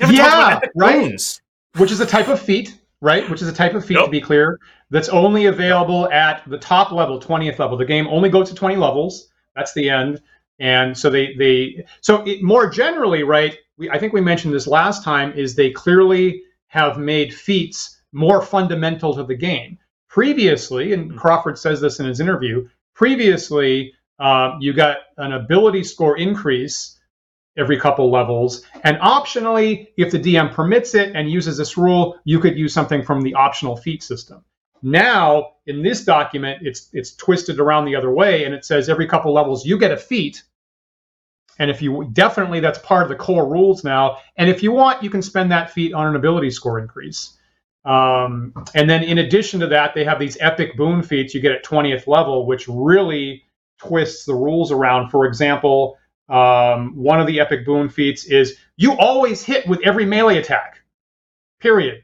[0.00, 1.02] Yeah, right.
[1.02, 1.42] boons.
[1.76, 3.28] Which is a type of feat, right?
[3.28, 4.58] Which is a type of feat to be clear.
[4.90, 7.76] That's only available at the top level, twentieth level.
[7.76, 9.28] The game only goes to twenty levels.
[9.54, 10.20] That's the end.
[10.58, 13.56] And so they they so it, more generally, right?
[13.76, 15.32] We, I think we mentioned this last time.
[15.32, 19.78] Is they clearly have made feats more fundamental to the game.
[20.14, 21.16] Previously, and Mhm.
[21.16, 22.68] Crawford says this in his interview.
[22.94, 27.00] Previously, uh, you got an ability score increase
[27.56, 32.38] every couple levels, and optionally, if the DM permits it and uses this rule, you
[32.38, 34.44] could use something from the optional feat system.
[34.84, 39.08] Now, in this document, it's it's twisted around the other way, and it says every
[39.08, 40.44] couple levels you get a feat.
[41.58, 44.18] And if you definitely that's part of the core rules now.
[44.36, 47.36] And if you want, you can spend that feat on an ability score increase.
[47.84, 51.52] Um, and then in addition to that, they have these epic boon feats you get
[51.52, 53.44] at 20th level, which really
[53.78, 55.10] twists the rules around.
[55.10, 60.06] For example, um, one of the epic boon feats is you always hit with every
[60.06, 60.78] melee attack,
[61.60, 62.02] period.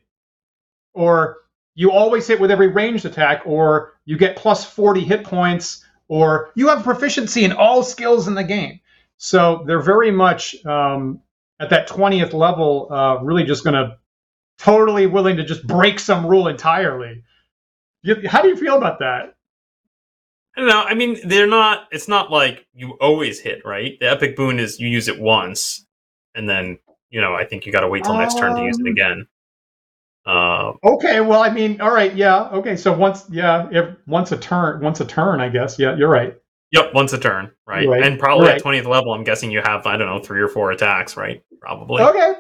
[0.92, 1.38] Or
[1.74, 6.50] you always hit with every ranged attack, or you get plus 40 hit points, or
[6.54, 8.80] you have proficiency in all skills in the game.
[9.16, 11.20] So they're very much um,
[11.60, 13.96] at that 20th level, uh, really just going to
[14.60, 17.22] totally willing to just break some rule entirely.
[18.02, 19.34] You, how do you feel about that?
[20.56, 20.82] I don't know.
[20.82, 21.88] I mean, they're not.
[21.92, 23.96] It's not like you always hit right.
[24.00, 25.86] The epic boon is you use it once,
[26.34, 26.78] and then
[27.10, 28.92] you know I think you got to wait till next turn to use it Um,
[28.92, 29.26] again.
[30.26, 32.76] Uh, Okay, well, I mean, all right, yeah, okay.
[32.76, 35.78] So once, yeah, if once a turn, once a turn, I guess.
[35.78, 36.36] Yeah, you're right.
[36.72, 37.88] yep, once a turn, right?
[37.88, 38.56] Right, And probably right.
[38.56, 41.42] at twentieth level, I'm guessing you have I don't know three or four attacks, right?
[41.60, 42.02] Probably.
[42.02, 42.32] Okay,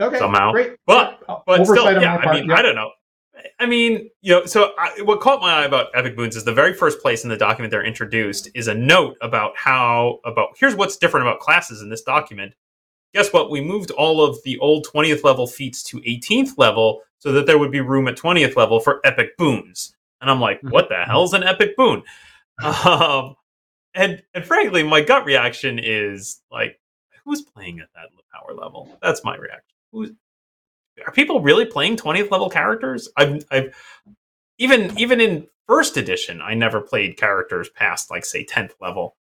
[0.00, 0.52] okay, Somehow.
[0.52, 0.76] great.
[0.86, 2.16] But but Oversight still, yeah.
[2.16, 2.56] I part, mean, yeah.
[2.56, 2.90] I don't know.
[3.60, 6.52] I mean, you know, so I, what caught my eye about epic boons is the
[6.52, 10.74] very first place in the document they're introduced is a note about how about here's
[10.74, 12.54] what's different about classes in this document.
[13.14, 13.50] Guess what?
[13.50, 17.58] We moved all of the old 20th level feats to 18th level so that there
[17.58, 19.94] would be room at 20th level for epic boons.
[20.20, 22.02] And I'm like, what the hell's an epic boon?
[22.60, 23.36] Um,
[23.94, 26.80] and and frankly, my gut reaction is like,
[27.24, 28.98] who's playing at that power level?
[29.02, 29.67] That's my reaction.
[29.92, 30.12] Who's
[31.06, 33.08] are people really playing 20th level characters?
[33.16, 33.74] I've I've
[34.58, 39.16] even even in first edition, I never played characters past like say 10th level.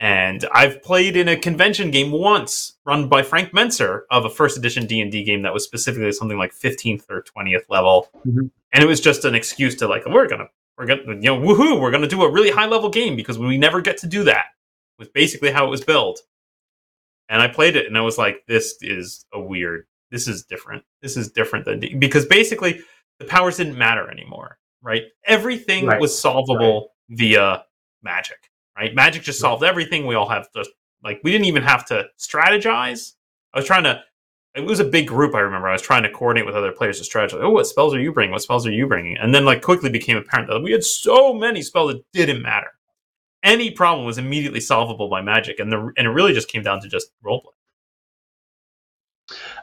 [0.00, 4.58] And I've played in a convention game once run by Frank Mentzer of a first
[4.58, 8.08] edition D&D game that was specifically something like 15th or 20th level.
[8.26, 8.50] Mhm.
[8.72, 11.38] And it was just an excuse to like we're going to we're to you know
[11.38, 14.06] woohoo, we're going to do a really high level game because we never get to
[14.06, 14.46] do that.
[14.98, 16.22] Was basically how it was built.
[17.28, 20.84] And I played it and I was like this is a weird this is different.
[21.00, 22.80] This is different than D because basically
[23.18, 25.02] the powers didn't matter anymore, right?
[25.26, 26.00] Everything Right.
[26.00, 27.64] was solvable via
[28.02, 28.38] magic,
[28.78, 28.94] right?
[28.94, 29.48] Magic just Right.
[29.48, 30.06] solved everything.
[30.06, 30.64] We all have to
[31.02, 33.14] like we didn't even have to strategize.
[33.52, 34.00] I was trying to.
[34.54, 35.34] It was a big group.
[35.34, 35.66] I remember.
[35.66, 37.40] I was trying to coordinate with other players to strategize.
[37.42, 38.32] Oh, what spells are you bringing?
[38.32, 39.16] What spells are you bringing?
[39.16, 42.68] And then, like, quickly became apparent that we had so many spells that didn't matter.
[43.42, 46.80] Any problem was immediately solvable by magic, and the and it really just came down
[46.82, 47.54] to just roleplay.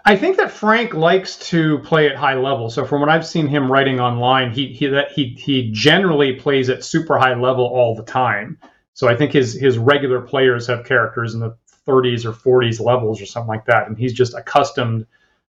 [0.05, 2.69] I think that Frank likes to play at high level.
[2.69, 6.69] So from what I've seen him writing online, he he that he he generally plays
[6.69, 8.57] at super high level all the time.
[8.93, 11.55] So I think his his regular players have characters in the
[11.87, 15.05] 30s or 40s levels or something like that, and he's just accustomed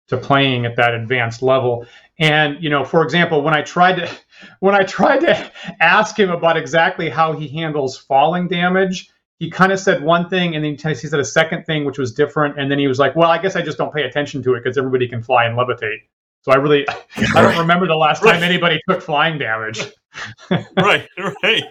[0.08, 1.86] to playing at that advanced level.
[2.18, 4.10] And you know, for example, when I tried to
[4.60, 9.70] when I tried to ask him about exactly how he handles falling damage, he kind
[9.72, 12.70] of said one thing and then he said a second thing which was different and
[12.70, 14.76] then he was like well i guess i just don't pay attention to it because
[14.78, 15.98] everybody can fly and levitate
[16.42, 16.86] so i really
[17.34, 19.84] i don't remember the last time anybody took flying damage
[20.78, 21.06] right,
[21.42, 21.62] right,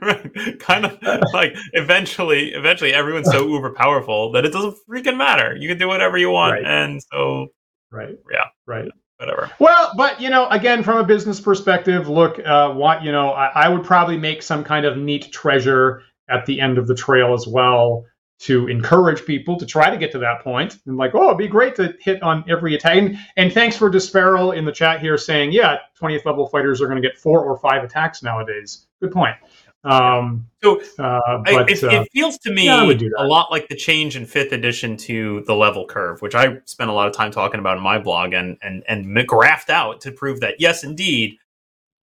[0.00, 0.58] right.
[0.60, 0.98] Kind of
[1.32, 5.56] like eventually, eventually, everyone's so uber powerful that it doesn't freaking matter.
[5.56, 6.64] You can do whatever you want, Right.
[6.64, 7.48] and so
[7.90, 8.44] right Yeah.
[8.66, 8.88] right
[9.18, 9.50] whatever.
[9.58, 13.46] well but you know again from a business perspective look uh what you know I,
[13.54, 17.34] I would probably make some kind of neat treasure at the end of the trail
[17.34, 18.04] as well
[18.38, 21.46] to encourage people to try to get to that point and like oh it'd be
[21.46, 22.96] great to hit on every attack.
[22.96, 26.86] And, and thanks for Disparel in the chat here saying yeah 20th level fighters are
[26.86, 28.86] going to get four or five attacks nowadays.
[29.00, 29.36] Good point.
[29.84, 33.08] Um So uh I, but it, uh, it feels to me yeah, I would do
[33.10, 33.22] that.
[33.22, 36.90] a lot like the change in fifth edition to the level curve, which I spent
[36.90, 40.10] a lot of time talking about in my blog and and and graphed out to
[40.10, 41.36] prove that yes, indeed,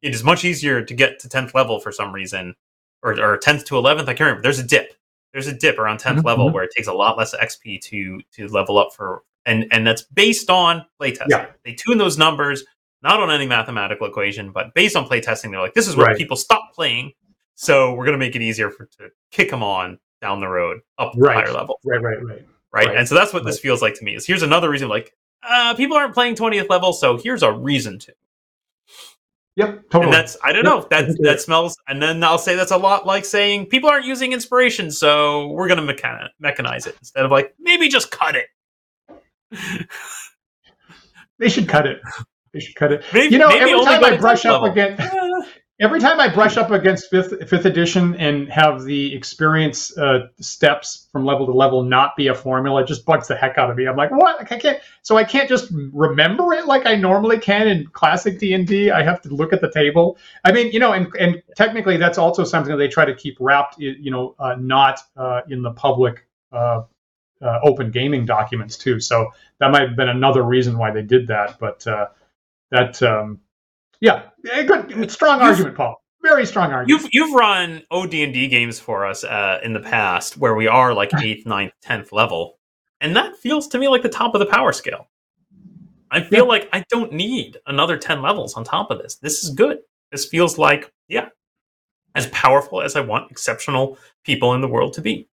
[0.02, 2.56] it is much easier to get to tenth level for some reason,
[3.04, 4.08] or or tenth to eleventh.
[4.10, 4.42] I can't remember.
[4.44, 4.94] There's a dip.
[5.34, 6.54] There's a dip around 10th Mhm, level mhm.
[6.54, 10.02] where it takes a lot less XP to to level up for, and and that's
[10.04, 11.28] based on playtesting.
[11.30, 11.46] Yeah.
[11.64, 12.64] They tune those numbers
[13.04, 15.52] not on any mathematical equation, but based on playtesting.
[15.52, 16.18] They're like, this is where Right.
[16.18, 17.14] people stop playing
[17.56, 20.80] so we're going to make it easier for to kick them on down the road
[20.98, 21.36] up Right.
[21.46, 22.88] higher level, right right right right?
[22.88, 22.98] Right.
[22.98, 24.16] And so that's what this feels like to me.
[24.16, 28.00] Is here's another reason, like uh, people aren't playing twentieth level, so here's a reason
[28.00, 28.14] to.
[29.56, 31.76] Yep totally And that's I don't Yep, know that that smells.
[31.88, 35.68] And then I'll say that's a lot like saying people aren't using inspiration, so we're
[35.68, 38.48] going to mechan- mechanize it instead of like maybe just cut it.
[41.40, 42.00] they should cut it
[42.54, 44.72] they should cut it Maybe, you know every time i brush up level.
[44.72, 45.02] against
[45.80, 51.08] every time I brush up against fifth fifth edition and have the experience uh, steps
[51.12, 53.78] from level to level not be a formula, it just bugs the heck out of
[53.78, 53.88] me.
[53.88, 54.40] I'm like, what?
[54.42, 54.80] I can't.
[55.02, 58.92] So I can't just remember it like I normally can in classic D and D.
[58.92, 60.18] I have to look at the table.
[60.44, 63.38] I mean, you know, and and technically that's also something that they try to keep
[63.40, 66.26] wrapped, you know, uh, not uh, in the public.
[66.52, 66.84] Uh,
[67.42, 71.28] uh, open gaming documents too, so that might have been another reason why they did
[71.28, 71.58] that.
[71.58, 72.08] But uh,
[72.72, 73.40] that, um,
[74.02, 75.96] yeah, eh, good, strong You've- argument, Paul.
[76.22, 76.90] Very strong argument.
[77.04, 80.68] You've you've run OD and D games for us uh, in the past where we
[80.68, 82.60] are like eighth, ninth, tenth level,
[83.00, 85.08] and that feels to me like the top of the power scale.
[86.12, 86.50] I feel Yeah.
[86.50, 89.16] like I don't need another ten levels on top of this.
[89.16, 89.78] This is good.
[90.12, 91.30] This feels like yeah,
[92.16, 95.30] as powerful as I want exceptional people in the world to be.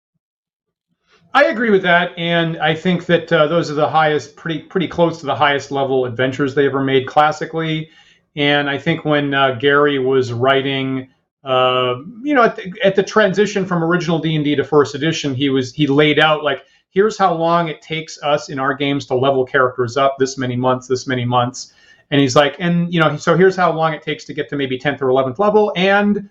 [1.35, 4.89] I agree with that, and I think that uh, those are the highest, pretty pretty
[4.89, 7.89] close to the highest level adventures they ever made classically.
[8.37, 11.09] And I think when uh, Gary was writing,
[11.45, 14.95] uh, you know, at the, at the transition from original D and D to first
[14.95, 18.75] edition, he was he laid out like, here's how long it takes us in our
[18.75, 21.75] games to level characters up, this many months, this many months,
[22.11, 24.57] and he's like, and you know, so here's how long it takes to get to
[24.57, 26.29] maybe tenth or eleventh level, and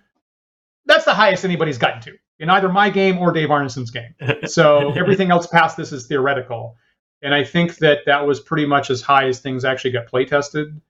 [0.86, 4.16] that's the highest anybody's gotten to in either my game or Dave Arneson's game.
[4.48, 6.76] So everything else past this is theoretical.
[7.22, 10.26] And I think that that was pretty much as high as things actually got play
[10.26, 10.82] tested.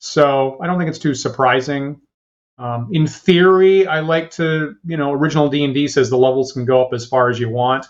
[0.00, 2.00] So I don't think it's too surprising.
[2.58, 6.52] Um, in theory, I like to, you know, original D and D says the levels
[6.52, 7.86] can go up as far as you want,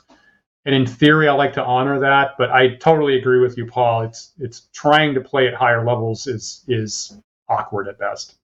[0.65, 2.33] and in theory, I like to honor that.
[2.37, 4.03] But I totally agree with you, Paul.
[4.03, 7.17] It's it's trying to play at higher levels is is
[7.49, 8.37] awkward at best.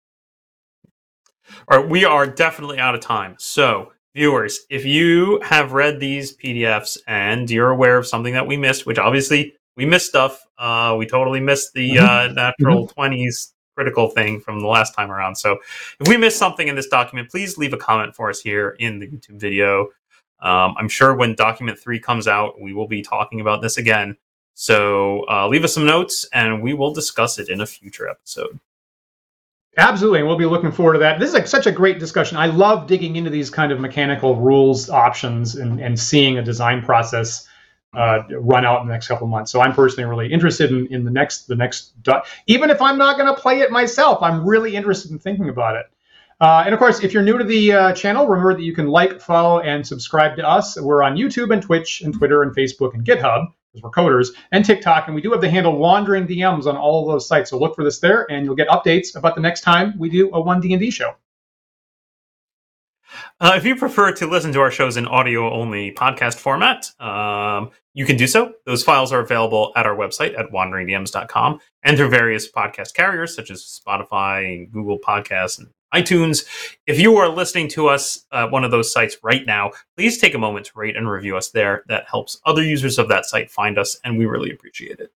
[1.68, 3.34] All right, we are definitely out of time.
[3.38, 8.56] So, viewers, if you have read these PDFs and you're aware of something that we
[8.56, 14.08] missed, which obviously we missed stuff, uh, we totally missed the uh, natural 20s critical
[14.08, 15.36] thing from the last time around.
[15.36, 15.58] So,
[16.00, 18.98] if we missed something in this document, please leave a comment for us here in
[18.98, 19.88] the YouTube video.
[20.40, 24.16] Um, I'm sure when document three comes out, we will be talking about this again.
[24.54, 28.58] So, uh, leave us some notes and we will discuss it in a future episode.
[29.78, 31.20] Absolutely, and we'll be looking forward to that.
[31.20, 32.38] This is like such a great discussion.
[32.38, 36.80] I love digging into these kind of mechanical rules options and, and seeing a design
[36.82, 37.46] process
[37.94, 39.50] uh, run out in the next couple months.
[39.50, 41.94] So I'm personally really interested in, in the next the next
[42.46, 45.76] even if I'm not going to play it myself, I'm really interested in thinking about
[45.76, 45.86] it.
[46.38, 48.88] Uh, and of course, if you're new to the uh, channel, remember that you can
[48.88, 50.78] like, follow, and subscribe to us.
[50.78, 54.62] We're on YouTube and Twitch and Twitter and Facebook and GitHub because we're coders and
[54.62, 57.50] TikTok, and we do have the handle Wandering DMs on all of those sites.
[57.50, 60.30] So look for this there, and you'll get updates about the next time we do
[60.34, 61.14] a one D and D show.
[63.40, 67.70] Uh, if you prefer to listen to our shows in audio only podcast format, um,
[67.94, 68.52] you can do so.
[68.64, 73.50] Those files are available at our website at wanderingdms.com and through various podcast carriers such
[73.50, 76.44] as Spotify and Google Podcasts and iTunes.
[76.86, 80.34] If you are listening to us at one of those sites right now, please take
[80.34, 81.84] a moment to rate and review us there.
[81.88, 85.12] That helps other users of that site find us, and we really appreciate it.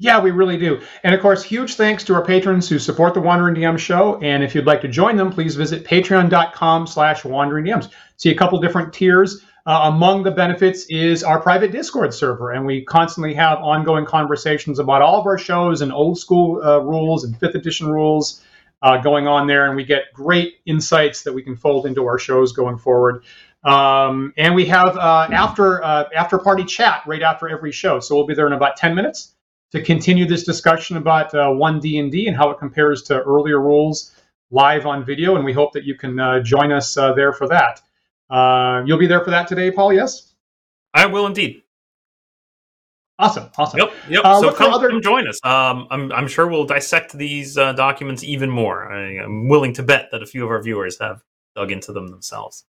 [0.00, 0.80] Yeah, we really do.
[1.02, 4.20] And of course, huge thanks to our patrons who support the Wandering DM show.
[4.22, 7.90] And if you'd like to join them, please visit patreon.com slash wandering DMs.
[8.16, 9.44] See a couple different tiers.
[9.66, 14.78] Uh, among the benefits is our private Discord server, and we constantly have ongoing conversations
[14.78, 18.42] about all of our shows and old school uh, rules and fifth edition rules
[18.80, 22.18] uh, going on there, and we get great insights that we can fold into our
[22.18, 23.24] shows going forward.
[23.64, 28.14] Um, and we have uh, after uh, after party chat right after every show, so
[28.14, 29.34] we'll be there in about ten minutes
[29.72, 33.20] to continue this discussion about uh, one D and D and how it compares to
[33.22, 34.14] earlier rules
[34.50, 35.36] live on video.
[35.36, 37.80] And we hope that you can uh, join us uh, there for that.
[38.86, 39.92] you'll be there for that today, Paul.
[39.92, 40.34] Yes,
[40.94, 41.62] I will indeed.
[43.20, 43.80] Awesome, awesome.
[43.80, 44.24] Yep, yep.
[44.24, 44.90] Uh, so come, other...
[44.90, 45.40] come join us.
[45.44, 48.92] Um, I'm, I'm sure we'll dissect these uh, documents even more.
[48.92, 51.24] I, am willing to bet that a few of our viewers have
[51.56, 52.64] dug into them themselves.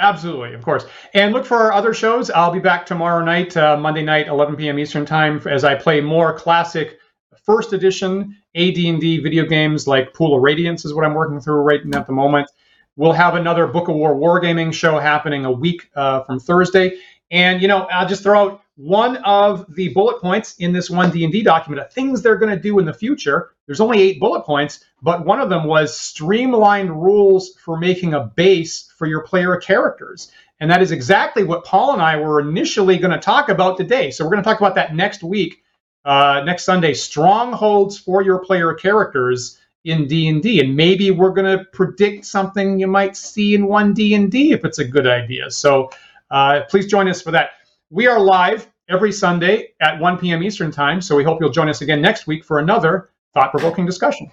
[0.00, 0.86] Absolutely, of course.
[1.14, 2.30] And look for our other shows.
[2.30, 4.78] I'll be back tomorrow night, uh, Monday night, 11 p.m.
[4.78, 6.98] Eastern Time, as I play more classic
[7.44, 11.80] first edition AD&D video games like Pool of Radiance is what I'm working through right
[11.94, 12.48] at the moment.
[12.96, 16.98] We'll have another Book of War wargaming show happening a week uh, from Thursday.
[17.30, 21.10] And, you know, I'll just throw out one of the bullet points in this one
[21.10, 23.50] D&D document of things they're going to do in the future.
[23.66, 28.20] There's only eight bullet points, but one of them was streamlined rules for making a
[28.20, 30.30] base for your player characters.
[30.60, 34.12] And that is exactly what Paul and I were initially going to talk about today.
[34.12, 35.64] So we're going to talk about that next week,
[36.04, 40.60] uh, next Sunday, strongholds for your player characters in D&D.
[40.60, 44.78] And maybe we're going to predict something you might see in one D&D if it's
[44.78, 45.50] a good idea.
[45.50, 45.90] So
[46.30, 47.50] uh, please join us for that.
[47.90, 50.42] We are live every Sunday at 1 p.m.
[50.42, 53.86] Eastern Time, so we hope you'll join us again next week for another thought provoking
[53.86, 54.30] discussion.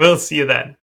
[0.00, 0.76] We'll see you then.